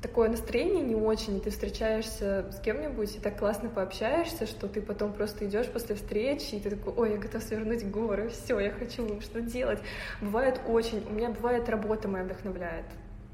[0.00, 5.12] такое настроение не очень, ты встречаешься с кем-нибудь, и так классно пообщаешься, что ты потом
[5.12, 9.20] просто идешь после встречи, и ты такой, ой, я готов свернуть горы, все, я хочу
[9.20, 9.80] что делать.
[10.20, 12.86] Бывает очень, у меня бывает работа моя вдохновляет.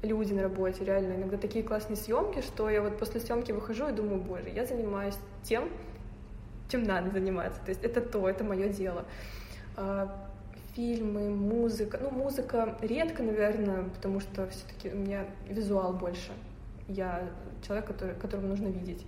[0.05, 1.13] люди на работе, реально.
[1.13, 5.15] Иногда такие классные съемки, что я вот после съемки выхожу и думаю, боже, я занимаюсь
[5.43, 5.69] тем,
[6.69, 7.59] чем надо заниматься.
[7.63, 9.05] То есть это то, это мое дело.
[10.75, 11.99] А, фильмы, музыка.
[12.01, 16.31] Ну, музыка редко, наверное, потому что все-таки у меня визуал больше.
[16.87, 17.29] Я
[17.65, 19.05] человек, который, которого нужно видеть.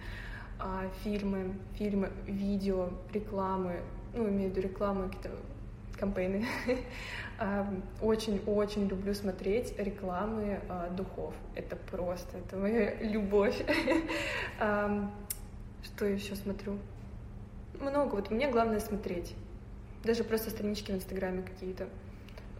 [0.60, 3.82] А фильмы, фильмы, видео, рекламы,
[4.16, 5.32] ну, имею в виду рекламы, какие-то
[6.00, 6.46] кампейны.
[8.02, 11.34] Очень-очень люблю смотреть рекламы а, духов.
[11.56, 13.64] Это просто, это моя любовь.
[15.84, 16.78] Что еще смотрю?
[17.80, 18.16] Много.
[18.16, 19.36] Вот мне главное смотреть.
[20.04, 21.88] Даже просто странички в Инстаграме какие-то.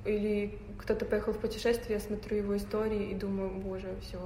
[0.06, 4.20] Или кто-то поехал в путешествие, я смотрю его истории и думаю, боже, все,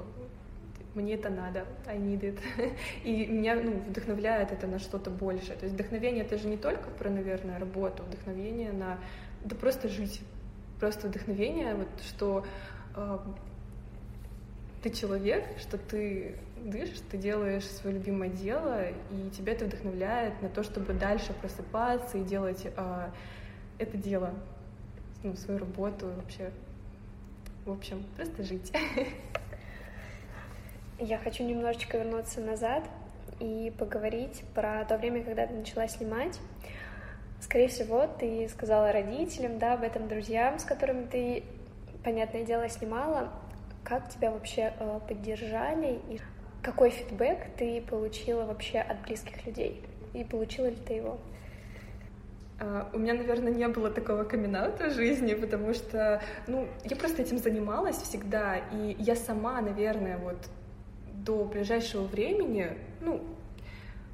[0.93, 2.39] мне это надо, I need it.
[3.03, 5.55] И меня ну, вдохновляет это на что-то большее.
[5.55, 8.99] То есть вдохновение это же не только про, наверное, работу, вдохновение на
[9.43, 10.21] да просто жить.
[10.79, 12.45] Просто вдохновение, вот что
[12.95, 13.19] э,
[14.81, 20.49] ты человек, что ты дышишь, ты делаешь свое любимое дело, и тебя это вдохновляет на
[20.49, 23.09] то, чтобы дальше просыпаться и делать э,
[23.77, 24.33] это дело,
[25.23, 26.51] ну, свою работу вообще.
[27.65, 28.71] В общем, просто жить.
[30.99, 32.83] Я хочу немножечко вернуться назад
[33.39, 36.39] и поговорить про то время, когда ты начала снимать.
[37.39, 41.43] Скорее всего, ты сказала родителям, да, об этом друзьям, с которыми ты,
[42.03, 43.31] понятное дело, снимала.
[43.83, 46.19] Как тебя вообще э, поддержали и
[46.61, 49.81] какой фидбэк ты получила вообще от близких людей?
[50.13, 51.17] И получила ли ты его?
[52.59, 57.23] Uh, у меня, наверное, не было такого камин в жизни, потому что, ну, я просто
[57.23, 60.37] этим занималась всегда, и я сама, наверное, вот
[61.11, 63.23] до ближайшего времени, ну,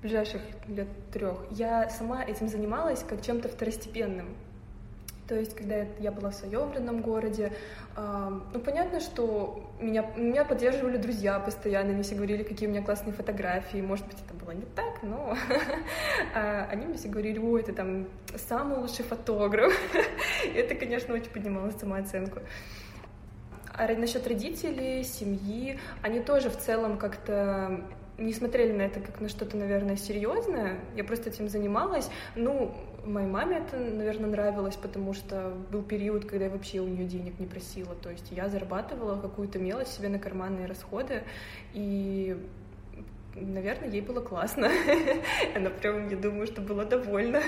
[0.01, 4.27] ближайших лет трех, я сама этим занималась как чем-то второстепенным.
[5.27, 7.51] То есть, когда я была в своем родном городе,
[7.97, 13.13] ну, понятно, что меня, меня поддерживали друзья постоянно, они все говорили, какие у меня классные
[13.13, 13.81] фотографии.
[13.81, 15.35] Может быть, это было не так, но
[16.35, 19.73] а, они мне все говорили, ой, ты там самый лучший фотограф.
[20.55, 22.39] это, конечно, очень поднимало самооценку.
[23.73, 27.83] А насчет родителей, семьи, они тоже в целом как-то
[28.17, 30.79] не смотрели на это как на что-то, наверное, серьезное.
[30.95, 32.09] Я просто этим занималась.
[32.35, 32.75] Ну,
[33.07, 37.39] моей маме это, наверное, нравилось, потому что был период, когда я вообще у нее денег
[37.39, 37.95] не просила.
[37.95, 41.23] То есть я зарабатывала какую-то мелочь себе на карманные расходы,
[41.73, 42.37] и
[43.41, 44.69] наверное, ей было классно.
[45.55, 47.41] Она прям, я думаю, что была довольна.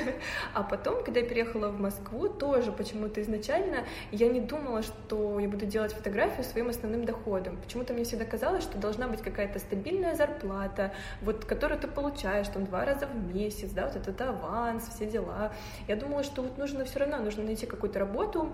[0.53, 5.47] А потом, когда я переехала в Москву, тоже почему-то изначально я не думала, что я
[5.47, 7.57] буду делать фотографию своим основным доходом.
[7.57, 12.65] Почему-то мне всегда казалось, что должна быть какая-то стабильная зарплата, вот, которую ты получаешь там
[12.65, 15.53] два раза в месяц, да, вот этот аванс, все дела.
[15.87, 18.53] Я думала, что вот нужно все равно, нужно найти какую-то работу,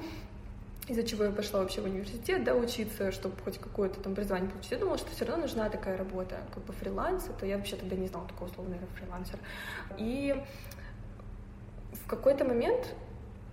[0.87, 4.71] из-за чего я пошла вообще в университет, да, учиться, чтобы хоть какое-то там образование получить.
[4.71, 7.95] Я думала, что все равно нужна такая работа, как бы фриланс, это я вообще тогда
[7.95, 9.39] не знала такого слова, наверное, фрилансер.
[9.97, 10.35] И
[11.93, 12.95] в какой-то момент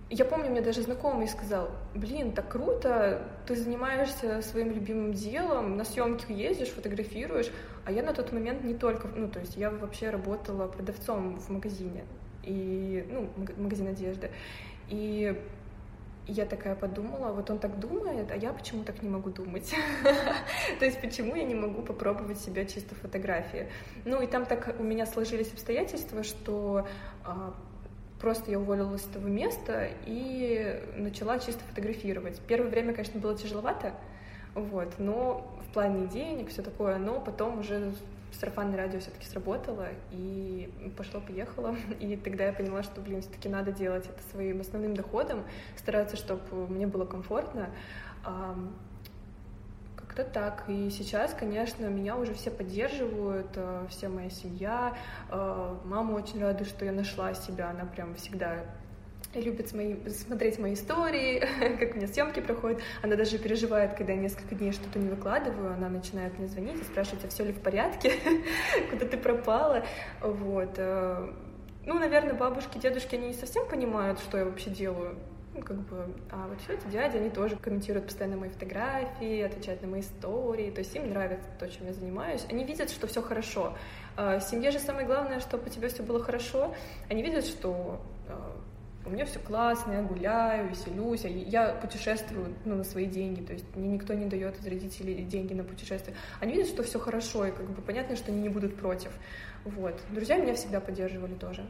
[0.09, 5.85] я помню, мне даже знакомый сказал, блин, так круто, ты занимаешься своим любимым делом, на
[5.85, 7.49] съемки ездишь, фотографируешь,
[7.83, 11.49] а я на тот момент не только, ну, то есть я вообще работала продавцом в
[11.49, 12.03] магазине,
[12.43, 14.29] и, ну, магазин одежды,
[14.87, 15.35] и
[16.27, 19.73] я такая подумала, вот он так думает, а я почему так не могу думать?
[20.79, 23.67] То есть почему я не могу попробовать себя чисто фотографии?
[24.05, 26.87] Ну и там так у меня сложились обстоятельства, что
[27.25, 27.53] а,
[28.21, 32.39] просто я уволилась с того места и начала чисто фотографировать.
[32.47, 33.93] Первое время, конечно, было тяжеловато,
[34.55, 37.93] вот, но в плане денег, все такое, но потом уже
[38.35, 41.75] сарафанное радио все-таки сработало, и пошло-поехало.
[41.99, 45.43] И тогда я поняла, что, блин, все-таки надо делать это своим основным доходом,
[45.77, 47.69] стараться, чтобы мне было комфортно.
[50.13, 50.65] Как-то так.
[50.67, 54.95] И сейчас, конечно, меня уже все поддерживают, э, вся моя семья.
[55.31, 57.71] Э, мама очень рада, что я нашла себя.
[57.71, 58.63] Она прям всегда
[59.41, 61.39] любит смотреть мои истории,
[61.79, 62.81] как у меня съемки проходят.
[63.01, 66.83] Она даже переживает, когда я несколько дней что-то не выкладываю, она начинает мне звонить и
[66.83, 68.13] спрашивать, а все ли в порядке,
[68.89, 69.85] куда ты пропала.
[70.21, 70.73] Вот.
[70.77, 71.31] Э,
[71.85, 75.17] ну, наверное, бабушки, дедушки, они не совсем понимают, что я вообще делаю.
[75.55, 79.83] Ну, как бы, а вот все эти дяди, они тоже комментируют постоянно мои фотографии, отвечают
[79.83, 82.43] на мои истории, то есть им нравится то, чем я занимаюсь.
[82.49, 83.77] Они видят, что все хорошо.
[84.17, 86.73] Э, в семье же самое главное, чтобы у тебя все было хорошо.
[87.07, 88.33] Они видят, что э,
[89.05, 93.65] у меня все классно, я гуляю, веселюсь, я путешествую ну, на свои деньги, то есть
[93.75, 96.15] мне никто не дает из родителей деньги на путешествие.
[96.39, 99.11] Они видят, что все хорошо, и как бы понятно, что они не будут против.
[99.65, 100.01] Вот.
[100.09, 101.65] Друзья меня всегда поддерживали тоже.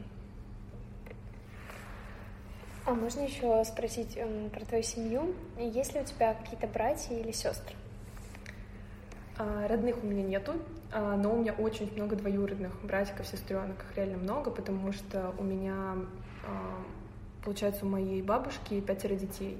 [2.86, 5.34] А можно еще спросить эм, про твою семью?
[5.58, 7.74] Есть ли у тебя какие-то братья или сестры?
[9.38, 10.52] А, родных у меня нету,
[10.92, 15.42] а, но у меня очень много двоюродных братиков, сестренок, их реально много, потому что у
[15.42, 15.96] меня,
[16.46, 16.84] а,
[17.44, 19.58] получается, у моей бабушки пятеро детей.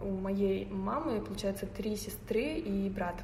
[0.00, 3.16] У моей мамы, получается, три сестры и брат.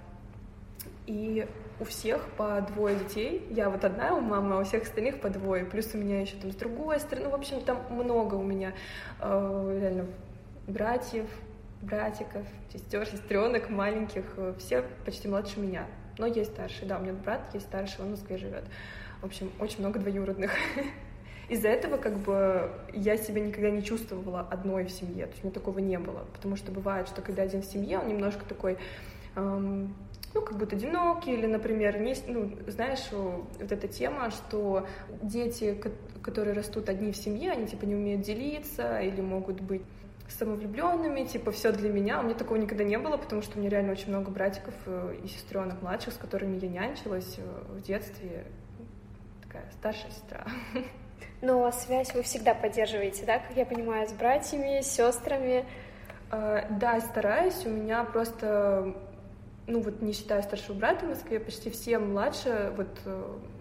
[1.07, 1.47] И
[1.81, 3.47] у всех по двое детей.
[3.51, 5.64] Я вот одна у мамы, а у всех остальных по двое.
[5.64, 7.27] Плюс у меня еще там с другой стороны.
[7.27, 8.73] Ну, в общем, там много у меня
[9.21, 10.07] реально
[10.67, 11.27] братьев,
[11.83, 14.25] братиков, сестер, сестренок маленьких,
[14.59, 15.87] все почти младше меня.
[16.19, 18.64] Но есть старший, да, у меня брат есть старший, он в Москве живет.
[19.23, 20.53] В общем, очень много двоюродных.
[21.48, 25.46] Из-за этого как бы я себя никогда не чувствовала одной в семье, то есть у
[25.46, 28.76] меня такого не было, потому что бывает, что когда один в семье, он немножко такой,
[29.34, 29.94] эм,
[30.34, 34.87] ну, как будто одинокий, или, например, не, ну, знаешь, вот эта тема, что
[35.22, 35.80] дети,
[36.22, 39.82] которые растут одни в семье, они типа не умеют делиться или могут быть
[40.28, 42.20] самовлюбленными, типа все для меня.
[42.20, 45.16] У меня такого никогда не было, потому что у меня реально очень много братиков э,
[45.24, 48.44] и сестренок младших, с которыми я нянчилась э, в детстве.
[49.42, 50.46] Такая старшая сестра.
[51.40, 55.64] Но связь вы всегда поддерживаете, да, как я понимаю, с братьями, с сестрами?
[56.31, 57.64] Uh, да, стараюсь.
[57.64, 58.94] У меня просто,
[59.66, 62.88] ну вот не считая старшего брата в Москве, почти все младше, вот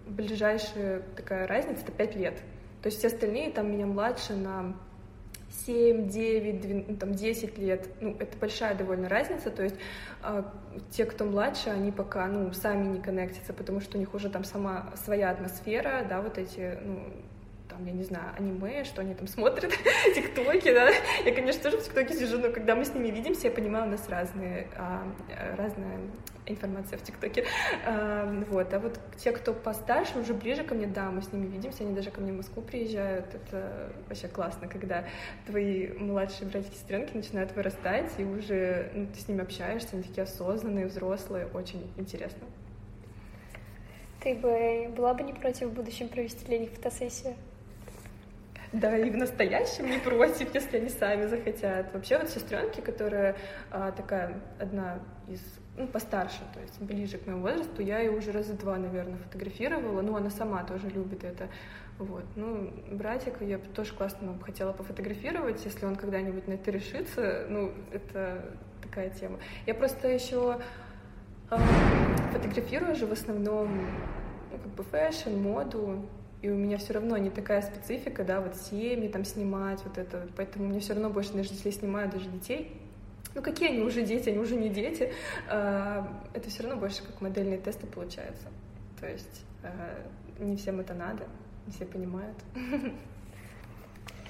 [0.06, 2.34] ближайшая такая разница— это 5 лет.
[2.82, 4.74] То есть все остальные там меня младше на
[5.66, 9.76] 7, 9, 12, там, 10 лет, ну, это большая довольно разница, то есть
[10.22, 10.42] э,
[10.90, 14.44] те, кто младше, они пока, ну, сами не коннектятся, потому что у них уже там
[14.44, 17.00] сама своя атмосфера, да, вот эти, ну,
[17.78, 19.72] там, я не знаю, аниме, что они там смотрят,
[20.14, 20.90] тиктоки, да.
[21.24, 23.90] Я, конечно, тоже в тиктоке сижу, но когда мы с ними видимся, я понимаю, у
[23.90, 25.06] нас разные, а,
[25.56, 26.00] разная
[26.46, 27.44] информация в ТикТоке.
[27.86, 28.72] А, вот.
[28.74, 31.94] А вот те, кто постарше, уже ближе ко мне, да, мы с ними видимся, они
[31.94, 33.26] даже ко мне в Москву приезжают.
[33.34, 35.04] Это вообще классно, когда
[35.46, 40.02] твои младшие братья и сестренки начинают вырастать, и уже ну, ты с ними общаешься, они
[40.02, 42.46] такие осознанные, взрослые, очень интересно.
[44.20, 47.36] Ты бы была бы не против в будущем провести для них фотосессию?
[48.72, 51.92] Да, и в настоящем не против, если они сами захотят.
[51.94, 53.36] Вообще вот сестренки, которая
[53.70, 55.40] а, такая одна из
[55.78, 60.02] ну, постарше, то есть ближе к моему возрасту, я ее уже раза два, наверное, фотографировала.
[60.02, 61.48] Ну, она сама тоже любит это.
[61.98, 62.24] Вот.
[62.36, 67.46] Ну, братика я тоже классно хотела пофотографировать, если он когда-нибудь на это решится.
[67.48, 69.38] Ну, это такая тема.
[69.66, 70.58] Я просто еще
[71.50, 71.56] э,
[72.32, 73.86] фотографирую же в основном
[74.50, 76.06] ну, как бы fashion, моду,
[76.40, 80.28] и у меня все равно не такая специфика, да, вот семьи там снимать, вот это,
[80.36, 82.80] поэтому мне все равно больше, даже если снимаю даже детей,
[83.34, 85.12] ну какие они уже дети, они уже не дети,
[85.48, 88.48] а, это все равно больше как модельные тесты получается.
[89.00, 90.00] То есть а,
[90.38, 91.24] не всем это надо,
[91.66, 92.36] не все понимают.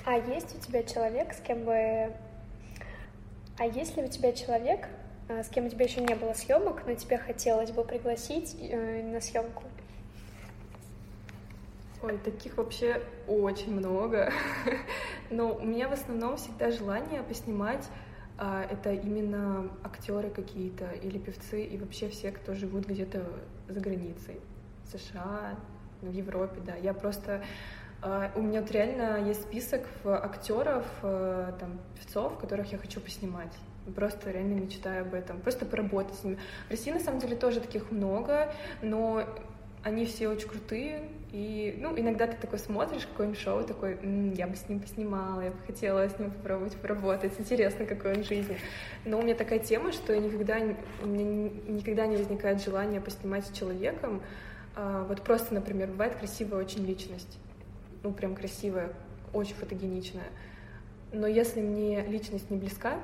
[0.04, 2.10] А есть у тебя человек, с кем бы...
[3.58, 4.88] А есть ли у тебя человек,
[5.28, 9.02] а, с кем у тебя еще не было съемок, но тебе хотелось бы пригласить э,
[9.02, 9.64] на съемку?
[12.00, 14.32] Ой, таких вообще очень много.
[15.30, 17.88] Но у меня в основном всегда желание поснимать
[18.38, 23.24] а, это именно актеры какие-то или певцы и вообще все, кто живут где-то
[23.68, 24.40] за границей.
[24.84, 25.58] В США,
[26.00, 26.76] в Европе, да.
[26.76, 27.42] Я просто
[28.00, 33.52] а, у меня вот реально есть список актеров, а, там, певцов, которых я хочу поснимать.
[33.96, 35.40] Просто реально мечтаю об этом.
[35.40, 36.38] Просто поработать с ними.
[36.68, 39.24] В России, на самом деле, тоже таких много, но
[39.82, 44.46] они все очень крутые, и, ну, иногда ты такой смотришь какое-нибудь шоу, такой, М, я
[44.46, 48.26] бы с ним поснимала, я бы хотела с ним попробовать поработать, интересно, какой он в
[48.26, 48.56] жизни.
[49.04, 50.56] Но у меня такая тема, что я никогда,
[51.02, 54.22] у меня никогда не возникает желания поснимать с человеком.
[54.74, 57.38] А, вот просто, например, бывает красивая очень личность,
[58.02, 58.92] ну, прям красивая,
[59.34, 60.28] очень фотогеничная.
[61.12, 63.00] Но если мне личность не близка,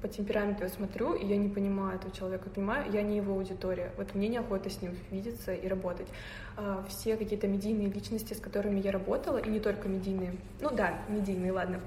[0.00, 3.92] по темпераменту я смотрю, и я не понимаю этого человека, понимаю, я не его аудитория.
[3.96, 6.06] Вот мне неохота с ним видеться и работать.
[6.56, 11.02] А, все какие-то медийные личности, с которыми я работала, и не только медийные, ну да,
[11.08, 11.80] медийные, ладно,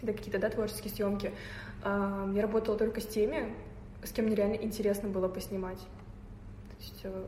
[0.00, 1.32] это какие-то, да, творческие съемки,
[1.82, 3.52] а, я работала только с теми,
[4.04, 5.78] с кем мне реально интересно было поснимать.
[5.78, 7.24] То есть э,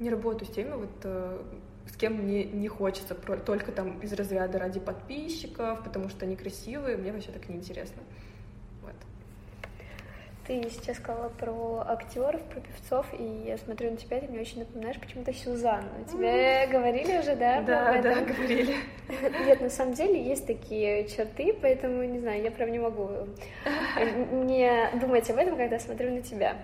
[0.00, 1.42] не работаю с теми, вот э,
[1.86, 6.96] с кем мне не хочется, только там из разряда ради подписчиков, потому что они красивые,
[6.96, 8.02] мне вообще так неинтересно.
[10.46, 14.58] Ты сейчас сказала про актеров, про певцов, и я смотрю на тебя, ты мне очень
[14.58, 15.88] напоминаешь почему-то Сюзанну.
[16.10, 17.62] Тебе говорили уже, да?
[17.62, 18.76] Да, да, говорили.
[19.46, 23.08] Нет, на самом деле есть такие черты, поэтому, не знаю, я прям не могу
[24.32, 26.56] не думать об этом, когда смотрю на тебя.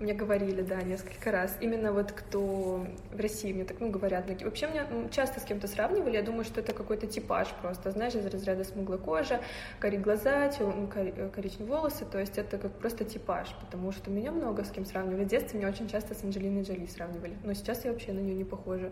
[0.00, 1.56] Мне говорили, да, несколько раз.
[1.60, 4.28] Именно вот кто в России мне так, ну, говорят.
[4.42, 8.26] Вообще меня часто с кем-то сравнивали, я думаю, что это какой-то типаж просто, знаешь, из
[8.26, 9.40] разряда смуглая кожа,
[9.80, 14.64] кори глаза, ну, коричневые волосы, то есть это как просто типаж, потому что меня много
[14.64, 15.24] с кем сравнивали.
[15.24, 18.34] В детстве меня очень часто с Анджелиной Джоли сравнивали, но сейчас я вообще на нее
[18.34, 18.90] не похожа.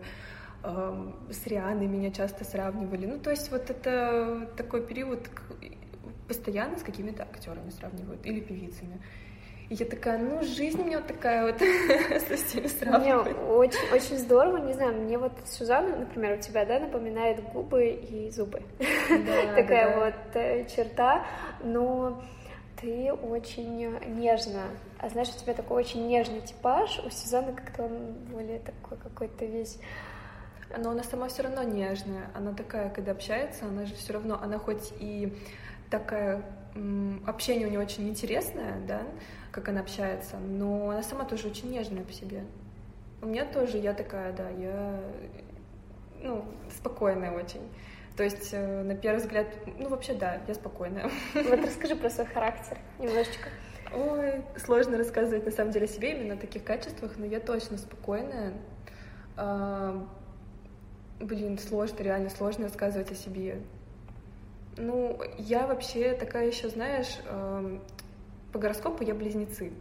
[0.63, 3.05] С Рианой меня часто сравнивали.
[3.05, 5.29] Ну, то есть вот это такой период,
[6.27, 9.01] постоянно с какими-то актерами сравнивают или певицами.
[9.71, 11.57] И я такая, ну, жизнь у меня вот такая вот
[12.27, 13.37] со всеми сравнивает.
[13.37, 17.87] Мне очень, очень здорово, не знаю, мне вот Сюзанна, например, у тебя, да, напоминает губы
[17.87, 18.63] и зубы.
[18.79, 19.99] Да, такая да.
[19.99, 21.25] вот э, черта,
[21.63, 22.21] но
[22.81, 24.63] ты очень нежно,
[24.99, 29.45] а знаешь, у тебя такой очень нежный типаж, у Сюзанны как-то он более такой какой-то
[29.45, 29.79] весь
[30.77, 32.29] но она сама все равно нежная.
[32.33, 35.33] Она такая, когда общается, она же все равно, она хоть и
[35.89, 36.43] такая
[37.25, 39.01] общение у нее очень интересное, да,
[39.51, 42.43] как она общается, но она сама тоже очень нежная по себе.
[43.21, 44.99] У меня тоже, я такая, да, я,
[46.21, 46.45] ну,
[46.75, 47.61] спокойная очень.
[48.17, 49.47] То есть, э, на первый взгляд,
[49.77, 51.09] ну, вообще, да, я спокойная.
[51.33, 53.49] Вот расскажи про свой характер немножечко.
[53.93, 58.53] Ой, сложно рассказывать, на самом деле, себе именно о таких качествах, но я точно спокойная.
[59.35, 60.07] А,
[61.19, 63.61] блин, сложно, реально сложно рассказывать о себе.
[64.77, 67.81] Ну, я вообще такая еще, знаешь, эм,
[68.51, 69.71] по гороскопу я близнецы.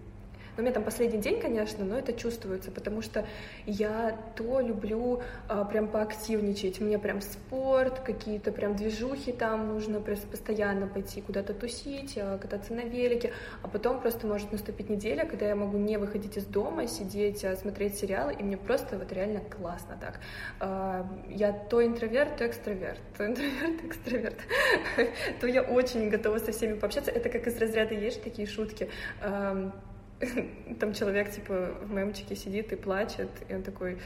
[0.60, 3.24] У меня там последний день, конечно, но это чувствуется, потому что
[3.64, 6.82] я то люблю а, прям поактивничать.
[6.82, 12.80] Мне прям спорт, какие-то прям движухи там нужно постоянно пойти куда-то тусить, а, кататься на
[12.80, 13.32] велике.
[13.62, 17.56] А потом просто может наступить неделя, когда я могу не выходить из дома, сидеть, а,
[17.56, 20.20] смотреть сериалы, и мне просто вот реально классно так.
[20.60, 24.36] А, я то интроверт, то экстраверт, то интроверт, то экстраверт.
[25.40, 27.10] То я очень готова со всеми пообщаться.
[27.10, 28.90] Это как из разряда есть такие шутки
[30.80, 33.98] там человек, типа, в мемчике сидит и плачет, и он такой,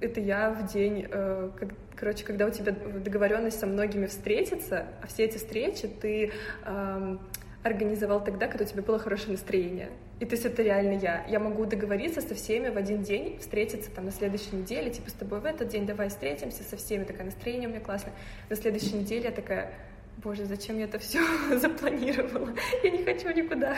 [0.00, 5.06] это я в день, э, как, короче, когда у тебя договоренность со многими встретиться, а
[5.06, 6.32] все эти встречи ты
[6.64, 7.16] э,
[7.62, 9.90] организовал тогда, когда у тебя было хорошее настроение.
[10.20, 11.24] И то есть это реально я.
[11.28, 15.14] Я могу договориться со всеми в один день, встретиться там на следующей неделе, типа с
[15.14, 18.12] тобой в этот день давай встретимся со всеми, такое настроение у меня классное.
[18.48, 19.72] На следующей неделе я такая,
[20.18, 21.20] боже, зачем я это все
[21.58, 22.50] запланировала?
[22.82, 23.76] Я не хочу никуда.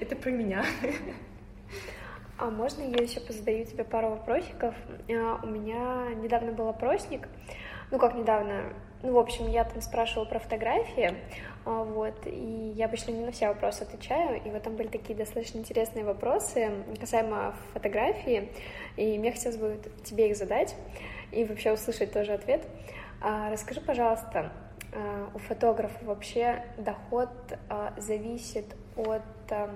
[0.00, 0.64] Это про меня.
[2.38, 4.74] А можно я еще позадаю тебе пару вопросиков?
[5.08, 7.28] А, у меня недавно был опросник,
[7.92, 8.72] ну как недавно,
[9.02, 11.14] ну, в общем, я там спрашивала про фотографии,
[11.64, 15.16] а, вот, и я обычно не на все вопросы отвечаю, и вот там были такие
[15.16, 18.50] достаточно интересные вопросы касаемо фотографии,
[18.96, 20.74] и мне хотелось бы тебе их задать
[21.30, 22.66] и вообще услышать тоже ответ.
[23.20, 24.73] А, расскажи, пожалуйста, Э,
[25.34, 28.66] у фотографа вообще доход э, зависит
[28.96, 29.68] от э,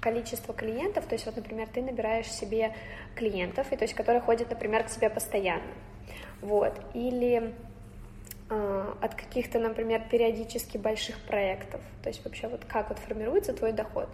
[0.00, 2.74] количества клиентов, то есть вот, например, ты набираешь себе
[3.14, 5.72] клиентов, и то есть которые ходят, например, к тебе постоянно,
[6.40, 7.54] вот, или
[8.48, 14.08] от каких-то, например, периодически больших проектов, то есть вообще вот как вот формируется твой доход?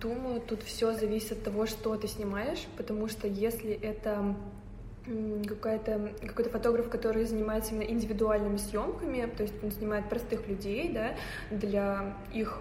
[0.00, 4.36] Думаю, тут все зависит от того, что ты снимаешь, потому что если это
[5.46, 11.14] какой-то какой-то фотограф, который занимается именно индивидуальными съемками, то есть он снимает простых людей, да,
[11.50, 12.60] для их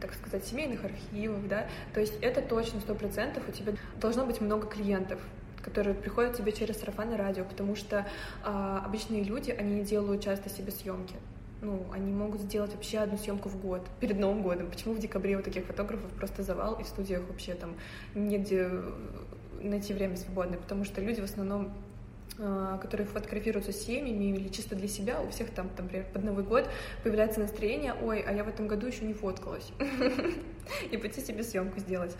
[0.00, 4.40] так сказать, семейных архивов, да, то есть это точно сто процентов у тебя должно быть
[4.40, 5.20] много клиентов,
[5.62, 8.06] которые приходят тебе через сарафанное радио, потому что
[8.42, 11.16] а, обычные люди, они не делают часто себе съемки.
[11.62, 14.70] Ну, они могут сделать вообще одну съемку в год, перед Новым годом.
[14.70, 17.74] Почему в декабре у таких фотографов просто завал, и в студиях вообще там
[18.14, 18.70] негде
[19.68, 21.72] найти время свободное, потому что люди в основном
[22.38, 26.44] а, которые фотографируются с семьями или чисто для себя, у всех там, например, под Новый
[26.44, 26.68] год
[27.02, 29.72] появляется настроение, ой, а я в этом году еще не фоткалась,
[30.90, 32.14] и пойти себе съемку сделать.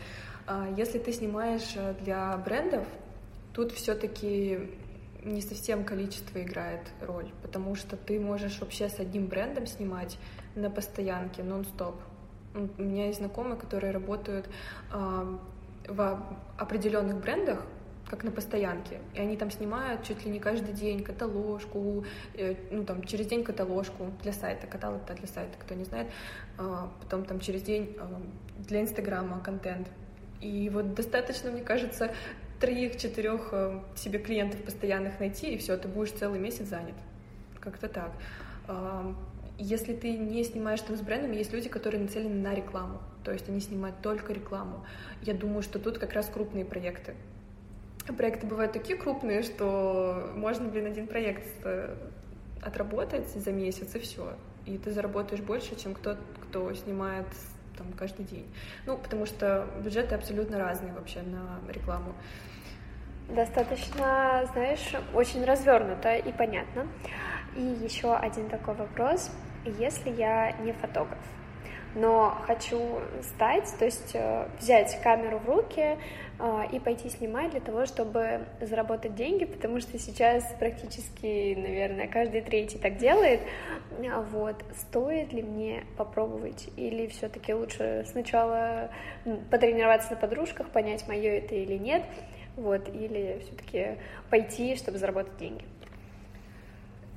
[0.47, 2.87] А если ты снимаешь э, для брендов,
[3.53, 4.61] тут все-таки
[5.23, 10.17] не совсем количество играет роль, потому что ты можешь вообще с одним брендом снимать
[10.55, 11.97] на постоянке, нон-стоп.
[12.55, 14.49] У меня есть знакомые, которые работают
[15.89, 16.23] в
[16.59, 17.67] определенных брендах,
[18.09, 22.85] как на постоянке, и они там снимают чуть ли не каждый день каталожку, э, ну
[22.85, 26.07] там через день каталожку для сайта, каталог для сайта, кто не знает,
[26.57, 28.23] а, потом там через день а,
[28.59, 29.89] для Инстаграма контент.
[30.41, 32.15] И вот достаточно, мне кажется,
[32.61, 36.95] троих-четырех э, себе клиентов постоянных найти, и все, ты будешь целый месяц занят.
[37.61, 38.13] Как-то так.
[39.59, 43.49] Если ты не снимаешь там с брендами, есть люди, которые нацелены на рекламу то есть
[43.49, 44.87] они снимают только рекламу.
[45.21, 47.17] Я думаю, что тут как раз крупные проекты.
[48.17, 51.97] Проекты бывают такие крупные, что можно, блин, один проект э,
[52.63, 54.35] отработать за месяц и все.
[54.65, 57.27] И ты заработаешь больше, чем кто, кто снимает
[57.77, 58.47] там каждый день.
[58.87, 62.15] Ну, потому что бюджеты абсолютно разные вообще на рекламу.
[63.29, 66.87] Достаточно, знаешь, очень развернуто и понятно.
[67.57, 69.31] И еще один такой вопрос.
[69.65, 71.19] Если я не фотограф,
[71.95, 75.97] но хочу стать, то есть э, взять камеру в руки
[76.39, 82.43] э, и пойти снимать для того, чтобы заработать деньги, потому что сейчас практически, наверное, каждый
[82.43, 83.41] третий так делает.
[84.13, 88.91] А вот стоит ли мне попробовать или все-таки лучше сначала
[89.51, 92.03] потренироваться на подружках, понять, мое это или нет,
[92.57, 93.97] вот, или все-таки
[94.29, 95.65] пойти, чтобы заработать деньги?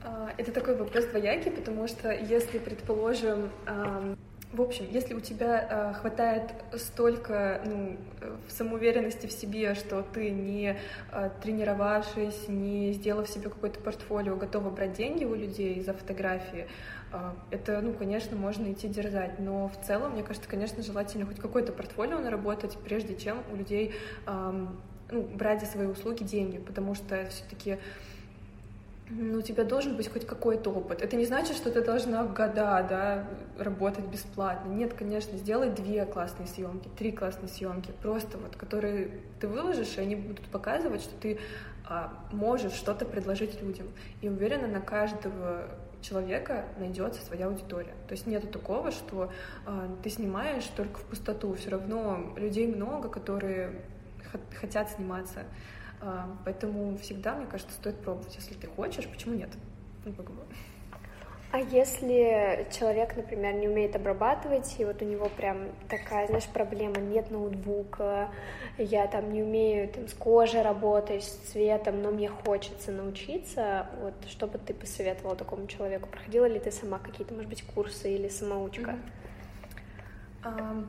[0.03, 3.49] А, это такой вопрос двоякий, потому что если, предположим,
[4.51, 7.97] в общем, если у тебя э, хватает столько ну,
[8.47, 10.75] самоуверенности в себе, что ты не
[11.11, 16.67] э, тренировавшись, не сделав себе какое-то портфолио, готова брать деньги у людей за фотографии,
[17.13, 19.37] э, это, ну, конечно, можно идти дерзать.
[19.37, 23.93] Но в целом, мне кажется, конечно, желательно хоть какое-то портфолио наработать, прежде чем у людей
[24.25, 24.65] э,
[25.11, 27.77] ну, брать за свои услуги деньги, потому что все-таки
[29.09, 31.01] ну, у тебя должен быть хоть какой-то опыт.
[31.01, 34.69] Это не значит, что ты должна года, да, работать бесплатно.
[34.69, 40.01] Нет, конечно, сделай две классные съемки, три классные съемки, просто вот, которые ты выложишь, и
[40.01, 41.39] они будут показывать, что ты
[41.85, 43.87] а, можешь что-то предложить людям.
[44.21, 45.67] И уверена, на каждого
[46.01, 47.93] человека найдется своя аудитория.
[48.07, 49.31] То есть нету такого, что
[49.65, 51.55] а, ты снимаешь только в пустоту.
[51.55, 53.81] Все равно людей много, которые
[54.59, 55.45] хотят сниматься.
[56.01, 58.35] А, поэтому всегда, мне кажется, стоит пробовать.
[58.35, 59.49] Если ты хочешь, почему нет?
[60.05, 60.41] Ну, как бы.
[61.51, 66.97] А если человек, например, не умеет обрабатывать, и вот у него прям такая, знаешь, проблема,
[66.97, 68.29] нет ноутбука,
[68.77, 74.13] я там не умею там, с кожей работать, с цветом, но мне хочется научиться, вот
[74.27, 76.07] что бы ты посоветовала такому человеку?
[76.07, 78.91] Проходила ли ты сама какие-то, может быть, курсы или самоучка?
[80.43, 80.59] Mm-hmm.
[80.59, 80.87] Um...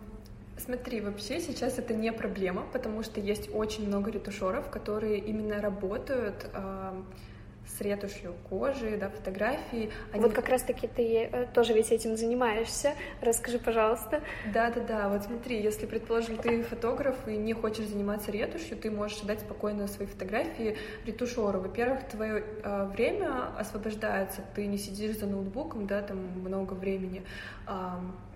[0.65, 6.51] Смотри, вообще сейчас это не проблема, потому что есть очень много ретушеров, которые именно работают
[6.53, 7.03] э,
[7.67, 9.91] с ретушью кожи, да, фотографии.
[10.13, 10.23] Они...
[10.23, 12.93] Вот как раз-таки ты э, тоже ведь этим занимаешься.
[13.23, 14.23] Расскажи, пожалуйста.
[14.53, 19.41] Да-да-да, вот смотри, если, предположим, ты фотограф и не хочешь заниматься ретушью, ты можешь дать
[19.41, 21.61] спокойно свои фотографии ретушеру.
[21.61, 27.23] Во-первых, твое э, время освобождается, ты не сидишь за ноутбуком, да, там много времени.
[27.67, 27.93] Э,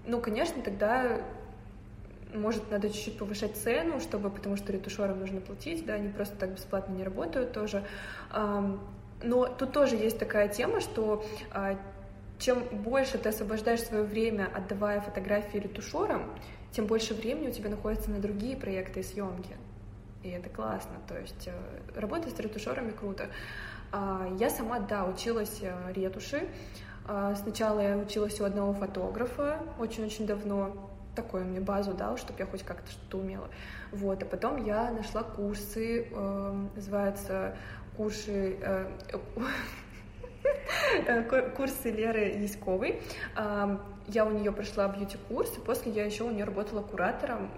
[0.06, 1.20] ну, конечно, тогда
[2.34, 6.50] может, надо чуть-чуть повышать цену, чтобы, потому что ретушерам нужно платить, да, они просто так
[6.50, 7.84] бесплатно не работают тоже.
[8.32, 11.78] Но тут тоже есть такая тема, что а,
[12.38, 16.30] чем больше ты освобождаешь свое время, отдавая фотографии ретушерам,
[16.72, 19.56] тем больше времени у тебя находится на другие проекты и съемки.
[20.22, 20.96] И это классно.
[21.06, 21.52] То есть э,
[21.98, 23.28] работать с ретушерами круто.
[23.92, 26.48] А, я сама, да, училась э, ретуши.
[27.06, 32.46] А, сначала я училась у одного фотографа очень-очень давно такую мне базу дал, чтобы я
[32.46, 33.48] хоть как-то что-то умела.
[33.92, 37.56] Вот, а потом я нашла курсы, э, называются
[37.96, 38.90] курсы, э,
[41.56, 43.00] курсы Леры Яськовой.
[44.06, 47.50] Я у нее прошла бьюти-курс, и после я еще у нее работала куратором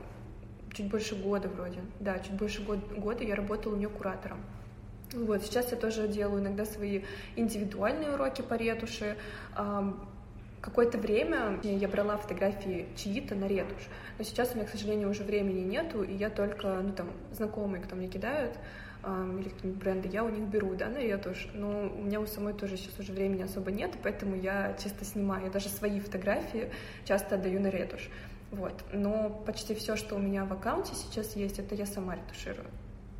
[0.77, 1.81] чуть больше года вроде.
[2.01, 4.39] Да, чуть больше год, года я работала у нее куратором.
[5.13, 7.03] Вот, сейчас я тоже делаю иногда свои
[7.37, 9.17] индивидуальные уроки по ретуши.
[10.67, 13.87] Какое-то время я брала фотографии чьи-то на ретушь,
[14.19, 17.81] но сейчас у меня, к сожалению, уже времени нету, и я только, ну, там, знакомые,
[17.81, 18.59] кто мне кидают,
[19.05, 22.53] или какие-нибудь бренды, я у них беру, да, на ретушь, но у меня у самой
[22.53, 26.73] тоже сейчас уже времени особо нет, поэтому я чисто снимаю, я даже свои фотографии
[27.05, 28.11] часто отдаю на ретушь,
[28.51, 32.67] вот, но почти все, что у меня в аккаунте сейчас есть, это я сама ретуширую.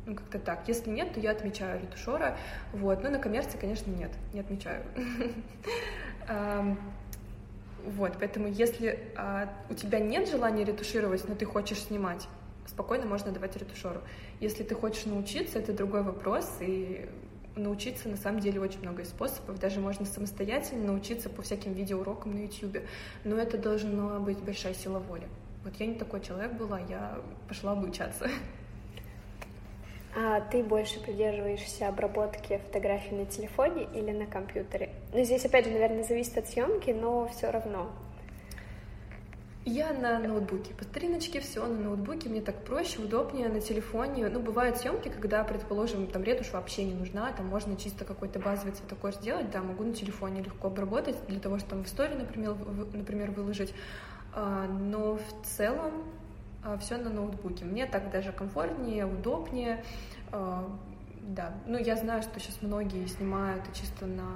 [0.05, 0.67] Ну, как-то так.
[0.67, 2.37] Если нет, то я отмечаю ретушера.
[2.71, 3.03] Вот.
[3.03, 4.09] Но на коммерции, конечно, нет.
[4.31, 4.85] Не отмечаю.
[7.87, 12.27] Вот, поэтому если а, у тебя нет желания ретушировать, но ты хочешь снимать,
[12.65, 14.01] спокойно можно давать ретушеру.
[14.41, 17.07] Если ты хочешь научиться, это другой вопрос, и
[17.55, 19.57] научиться на самом деле очень много способов.
[19.61, 22.79] Даже можно самостоятельно научиться по всяким видеоурокам на YouTube.
[23.23, 25.29] Но это должна быть большая сила воли.
[25.63, 28.29] Вот я не такой человек была, я пошла обучаться.
[30.19, 34.89] А ты больше придерживаешься обработки фотографий на телефоне или на компьютере?
[35.13, 37.91] Ну, здесь, опять же, наверное, зависит от съемки, но все равно.
[39.63, 40.73] Я на ноутбуке.
[40.73, 42.29] По стариночке все на ноутбуке.
[42.29, 44.27] Мне так проще, удобнее на телефоне.
[44.29, 48.73] Ну, бывают съемки, когда, предположим, там ретушь вообще не нужна, там можно чисто какой-то базовый
[48.73, 52.55] цветокор сделать, да, могу на телефоне легко обработать для того, чтобы там в истории, например,
[52.91, 53.71] например выложить.
[54.33, 56.05] А, но в целом
[56.79, 57.65] все на ноутбуке.
[57.65, 59.83] Мне так даже комфортнее, удобнее.
[60.31, 60.69] А,
[61.21, 64.27] да, ну я знаю, что сейчас многие снимают чисто на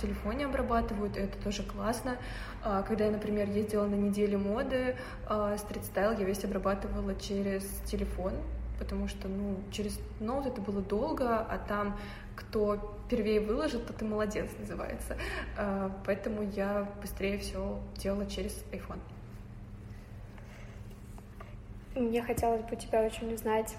[0.00, 2.16] телефоне обрабатывают, и это тоже классно.
[2.62, 4.96] А, когда я, например, ездила на неделю моды,
[5.58, 8.32] стрит-стайл я весь обрабатывала через телефон,
[8.78, 11.96] потому что, ну, через ноут это было долго, а там
[12.34, 15.16] кто первее выложит, тот и молодец называется.
[15.56, 18.98] А, поэтому я быстрее все делала через iPhone.
[21.94, 23.72] Мне хотелось бы тебя очень узнать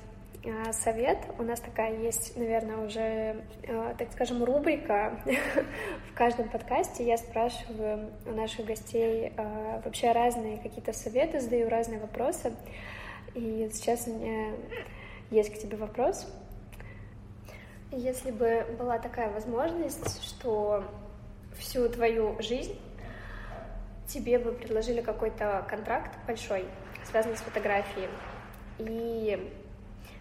[0.45, 1.17] а, совет.
[1.37, 5.19] У нас такая есть, наверное, уже, а, так скажем, рубрика
[6.11, 7.05] в каждом подкасте.
[7.05, 9.33] Я спрашиваю у наших гостей
[9.83, 12.53] вообще разные какие-то советы, задаю разные вопросы.
[13.33, 14.53] И сейчас у меня
[15.29, 16.25] есть к тебе вопрос.
[17.91, 20.85] Если бы была такая возможность, что
[21.57, 22.79] всю твою жизнь
[24.07, 26.65] тебе бы предложили какой-то контракт большой,
[27.09, 28.09] связанный с фотографией,
[28.79, 29.51] и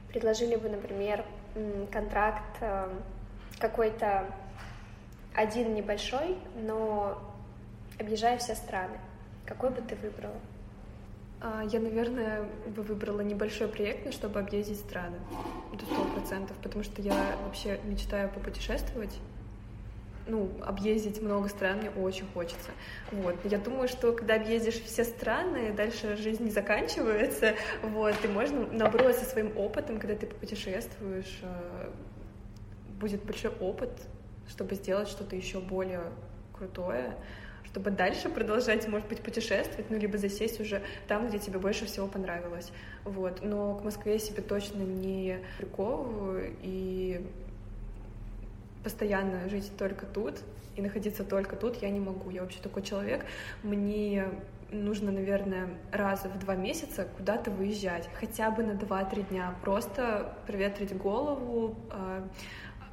[0.09, 1.25] предложили бы, например,
[1.91, 2.89] контракт э,
[3.59, 4.27] какой-то
[5.35, 7.19] один небольшой, но
[7.99, 8.99] объезжая все страны,
[9.45, 10.39] какой бы ты выбрала?
[11.41, 15.19] А, я, наверное, бы выбрала небольшой проект, чтобы объездить страны.
[15.73, 19.19] Это сто процентов, потому что я вообще мечтаю попутешествовать.
[20.27, 22.71] Ну, объездить много стран мне очень хочется.
[23.13, 23.37] Вот.
[23.45, 27.55] Я думаю, что когда объездишь все страны, дальше жизнь не заканчивается.
[27.83, 28.15] Вот.
[28.25, 31.91] И можно, наоборот, со своим опытом, когда ты попутешествуешь, э,
[32.99, 33.91] будет большой опыт,
[34.49, 36.05] чтобы сделать что-то еще более
[36.57, 37.17] крутое
[37.75, 42.07] чтобы дальше продолжать, может быть, путешествовать, ну, либо засесть уже там, где тебе больше всего
[42.07, 42.71] понравилось.
[43.03, 43.41] Вот.
[43.43, 47.27] Но к Москве я себе точно не приковываю, и
[48.85, 50.41] постоянно жить только тут
[50.77, 52.31] и находиться только тут я не могу.
[52.31, 53.25] Я вообще такой человек.
[53.63, 54.29] Мне
[54.71, 60.97] нужно, наверное, раз в два месяца куда-то выезжать, хотя бы на два-три дня, просто проветрить
[60.97, 62.23] голову, э,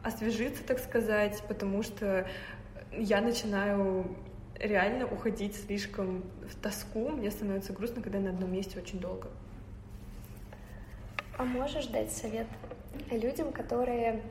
[0.04, 2.28] освежиться, так сказать, потому что
[2.92, 4.16] я начинаю
[4.60, 7.10] реально уходить слишком в тоску.
[7.10, 9.30] Мне становится грустно, когда я на одном месте очень долго.
[11.38, 12.48] А можешь дать совет
[13.10, 14.22] людям, которые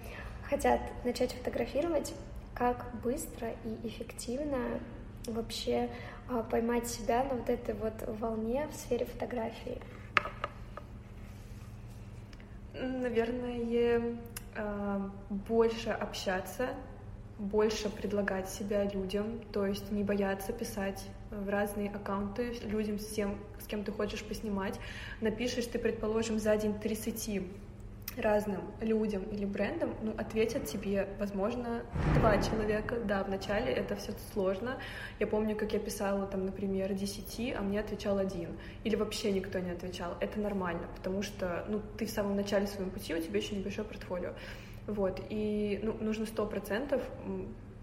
[0.51, 2.13] хотят начать фотографировать,
[2.55, 4.81] как быстро и эффективно
[5.27, 5.89] вообще
[6.29, 9.81] а, поймать себя на вот этой вот волне в сфере фотографии?
[12.75, 14.19] Наверное,
[14.57, 16.69] а, больше общаться
[17.41, 23.39] больше предлагать себя людям, то есть не бояться писать в разные аккаунты людям, с тем,
[23.59, 24.79] с кем ты хочешь поснимать.
[25.23, 27.43] Напишешь ты, предположим, за день 30
[28.17, 31.83] разным людям или брендам, ну, ответят тебе, возможно,
[32.17, 32.97] два человека.
[33.05, 34.79] Да, вначале это все сложно.
[35.19, 38.51] Я помню, как я писала, там, например, 10, а мне отвечал один.
[38.85, 40.17] Или вообще никто не отвечал.
[40.21, 43.87] Это нормально, потому что, ну, ты в самом начале своего пути, у тебя еще небольшое
[43.87, 44.33] портфолио.
[44.87, 47.03] Вот, и ну, нужно сто процентов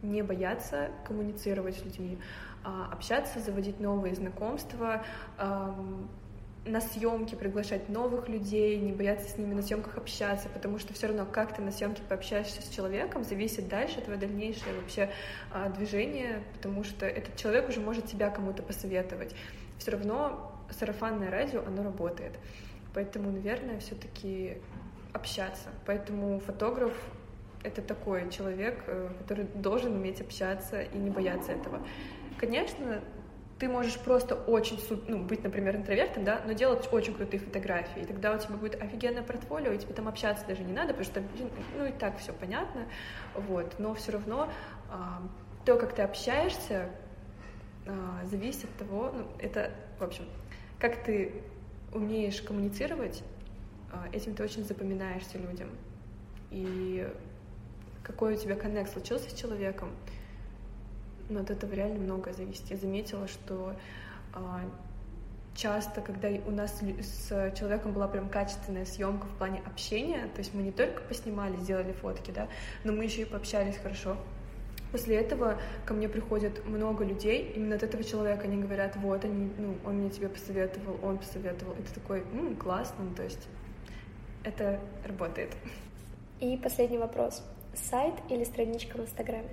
[0.01, 2.17] не бояться коммуницировать с людьми,
[2.63, 5.03] а, общаться, заводить новые знакомства,
[6.67, 11.07] на съемки приглашать новых людей, не бояться с ними на съемках общаться, потому что все
[11.07, 15.09] равно как ты на съемке пообщаешься с человеком, зависит дальше твое дальнейшее вообще
[15.51, 19.33] а, движение, потому что этот человек уже может тебя кому-то посоветовать.
[19.77, 22.33] Все равно сарафанное радио, оно работает.
[22.93, 24.57] Поэтому, наверное, все-таки
[25.13, 25.69] общаться.
[25.85, 26.93] Поэтому фотограф—
[27.63, 31.85] это такой человек, э, который должен уметь общаться и не бояться этого.
[32.39, 33.01] Конечно,
[33.59, 38.01] ты можешь просто очень, ну, быть, например, интровертом, да, но делать очень крутые фотографии.
[38.01, 41.05] И тогда у тебя будет офигенное портфолио, и тебе там общаться даже не надо, потому
[41.05, 41.23] что,
[41.75, 42.85] ну, и так все понятно,
[43.33, 43.79] вот.
[43.79, 44.49] Но все равно
[44.91, 45.23] а,
[45.65, 46.89] то, как ты общаешься,
[47.87, 50.25] а, зависит от того, ну, это, в общем,
[50.79, 51.41] как ты
[51.93, 53.23] умеешь коммуницировать,
[53.91, 55.69] а, этим ты очень запоминаешься людям.
[56.51, 57.09] И
[58.03, 59.89] какой у тебя коннект случился с человеком,
[61.29, 62.69] но от этого реально многое зависит.
[62.69, 63.73] Я заметила, что
[64.33, 64.61] а,
[65.55, 70.53] часто, когда у нас с человеком была прям качественная съемка в плане общения, то есть
[70.53, 72.47] мы не только поснимали, сделали фотки, да,
[72.83, 74.17] но мы еще и пообщались хорошо.
[74.91, 79.51] После этого ко мне приходит много людей, именно от этого человека они говорят, вот они,
[79.57, 81.73] ну, он мне тебе посоветовал, он посоветовал.
[81.73, 83.47] Это такой, м, классно, то есть
[84.43, 85.51] это работает.
[86.39, 87.43] И последний вопрос.
[87.73, 89.49] Сайт или страничка в Инстаграме?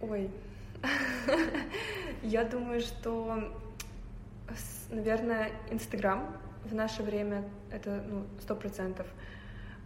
[0.00, 0.30] Ой,
[2.22, 3.50] я думаю, что,
[4.90, 9.06] наверное, Инстаграм в наше время это ну сто процентов,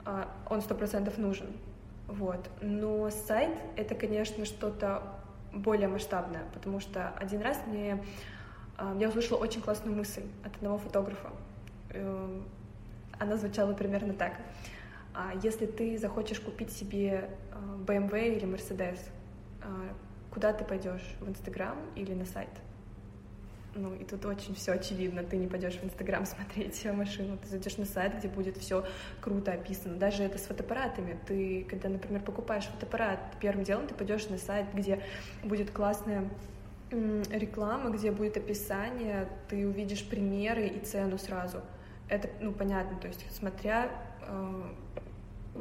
[0.04, 1.46] а, он сто процентов нужен,
[2.08, 2.48] вот.
[2.61, 5.02] Но сайт это, конечно, что-то
[5.52, 8.02] более масштабное, потому что один раз мне
[8.76, 11.30] а, я услышала очень классную мысль от одного фотографа.
[11.90, 12.44] Эм,
[13.18, 14.32] она звучала примерно так.
[15.14, 17.30] А, если ты захочешь купить себе
[17.86, 18.98] BMW или Mercedes,
[20.30, 22.50] куда ты пойдешь, в Инстаграм или на сайт.
[23.74, 25.22] Ну, и тут очень все очевидно.
[25.22, 28.84] Ты не пойдешь в Инстаграм смотреть машину, ты зайдешь на сайт, где будет все
[29.20, 29.96] круто описано.
[29.96, 31.18] Даже это с фотоаппаратами.
[31.26, 35.02] Ты, когда, например, покупаешь фотоаппарат, первым делом ты пойдешь на сайт, где
[35.44, 36.28] будет классная
[36.90, 41.61] реклама, где будет описание, ты увидишь примеры и цену сразу.
[42.08, 43.88] Это, ну, понятно, то есть смотря
[44.22, 44.62] э,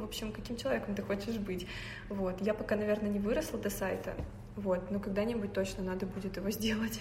[0.00, 1.66] в общем, каким человеком ты хочешь быть.
[2.08, 2.40] Вот.
[2.40, 4.14] Я пока, наверное, не выросла до сайта,
[4.56, 7.00] вот, но когда-нибудь точно надо будет его сделать.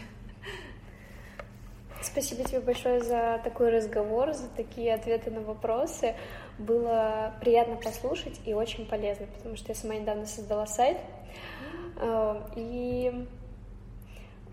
[2.02, 6.16] Спасибо тебе большое за такой разговор, за такие ответы на вопросы.
[6.58, 10.98] Было приятно послушать и очень полезно, потому что я сама недавно создала сайт.
[11.98, 13.28] Э, и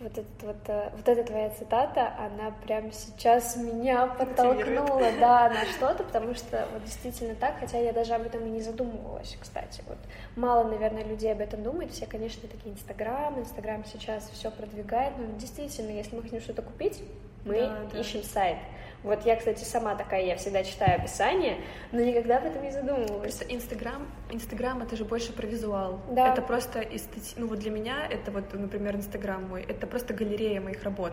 [0.07, 5.65] вот, этот, вот, э, вот эта твоя цитата, она прямо сейчас меня подтолкнула, да, на
[5.67, 9.83] что-то, потому что вот действительно так, хотя я даже об этом и не задумывалась, кстати.
[9.89, 9.99] Вот
[10.37, 15.27] мало, наверное, людей об этом думают, все, конечно, такие Инстаграм, Инстаграм сейчас все продвигает, но
[15.39, 17.03] действительно, если мы хотим что-то купить,
[17.45, 17.99] мы да, да.
[17.99, 18.59] ищем сайт.
[19.07, 21.59] Вот я, кстати, сама такая, я всегда читаю описание,
[21.93, 23.41] но никогда об этом не задумывалась.
[23.49, 26.01] Инстаграм, Инстаграм это же больше про визуал.
[26.11, 26.33] Да.
[26.33, 27.35] Это просто эстети...
[27.37, 31.13] ну вот для меня это вот, например, Инстаграм мой, это просто галерея моих работ.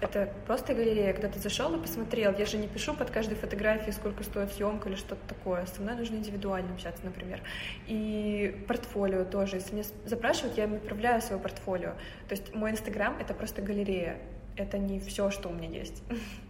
[0.00, 2.34] Это просто галерея, когда ты зашел и посмотрел.
[2.36, 5.66] Я же не пишу под каждой фотографией, сколько стоит съемка или что-то такое.
[5.66, 7.42] Со мной нужно индивидуально общаться, например.
[7.86, 9.56] И портфолио тоже.
[9.56, 11.92] Если меня запрашивают, я им отправляю свое портфолио.
[12.28, 14.16] То есть мой Инстаграм— это просто галерея.
[14.56, 16.02] Это не все, что у меня есть.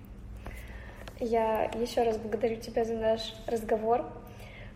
[1.21, 4.11] Я еще раз благодарю тебя за наш разговор.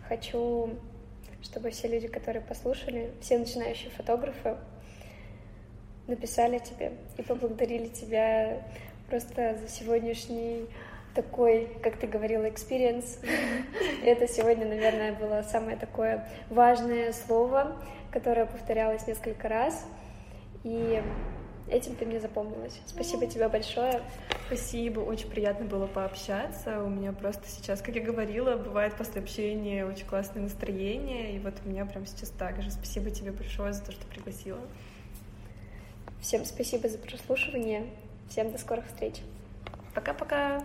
[0.08, 0.74] Хочу,
[1.42, 4.58] чтобы все люди, которые послушали, все начинающие фотографы,
[6.06, 8.62] написали тебе и поблагодарили тебя
[9.08, 10.66] просто за сегодняшний
[11.14, 13.24] такой, как ты говорила, experience.
[14.04, 17.74] Это сегодня, наверное, было самое такое важное слово,
[18.10, 19.86] которое повторялось несколько раз.
[20.62, 21.02] И
[21.68, 22.78] Этим ты мне запомнилась.
[22.86, 24.02] Спасибо тебе большое.
[24.46, 26.82] Спасибо, очень приятно было пообщаться.
[26.82, 31.54] У меня просто сейчас, как я говорила, бывает после общения очень классное настроение, и вот
[31.64, 32.70] у меня прям сейчас так же.
[32.70, 34.60] Спасибо тебе большое за то, что пригласила.
[36.20, 37.86] Всем спасибо за прослушивание.
[38.28, 39.16] Всем до скорых встреч.
[39.94, 40.62] Пока-пока.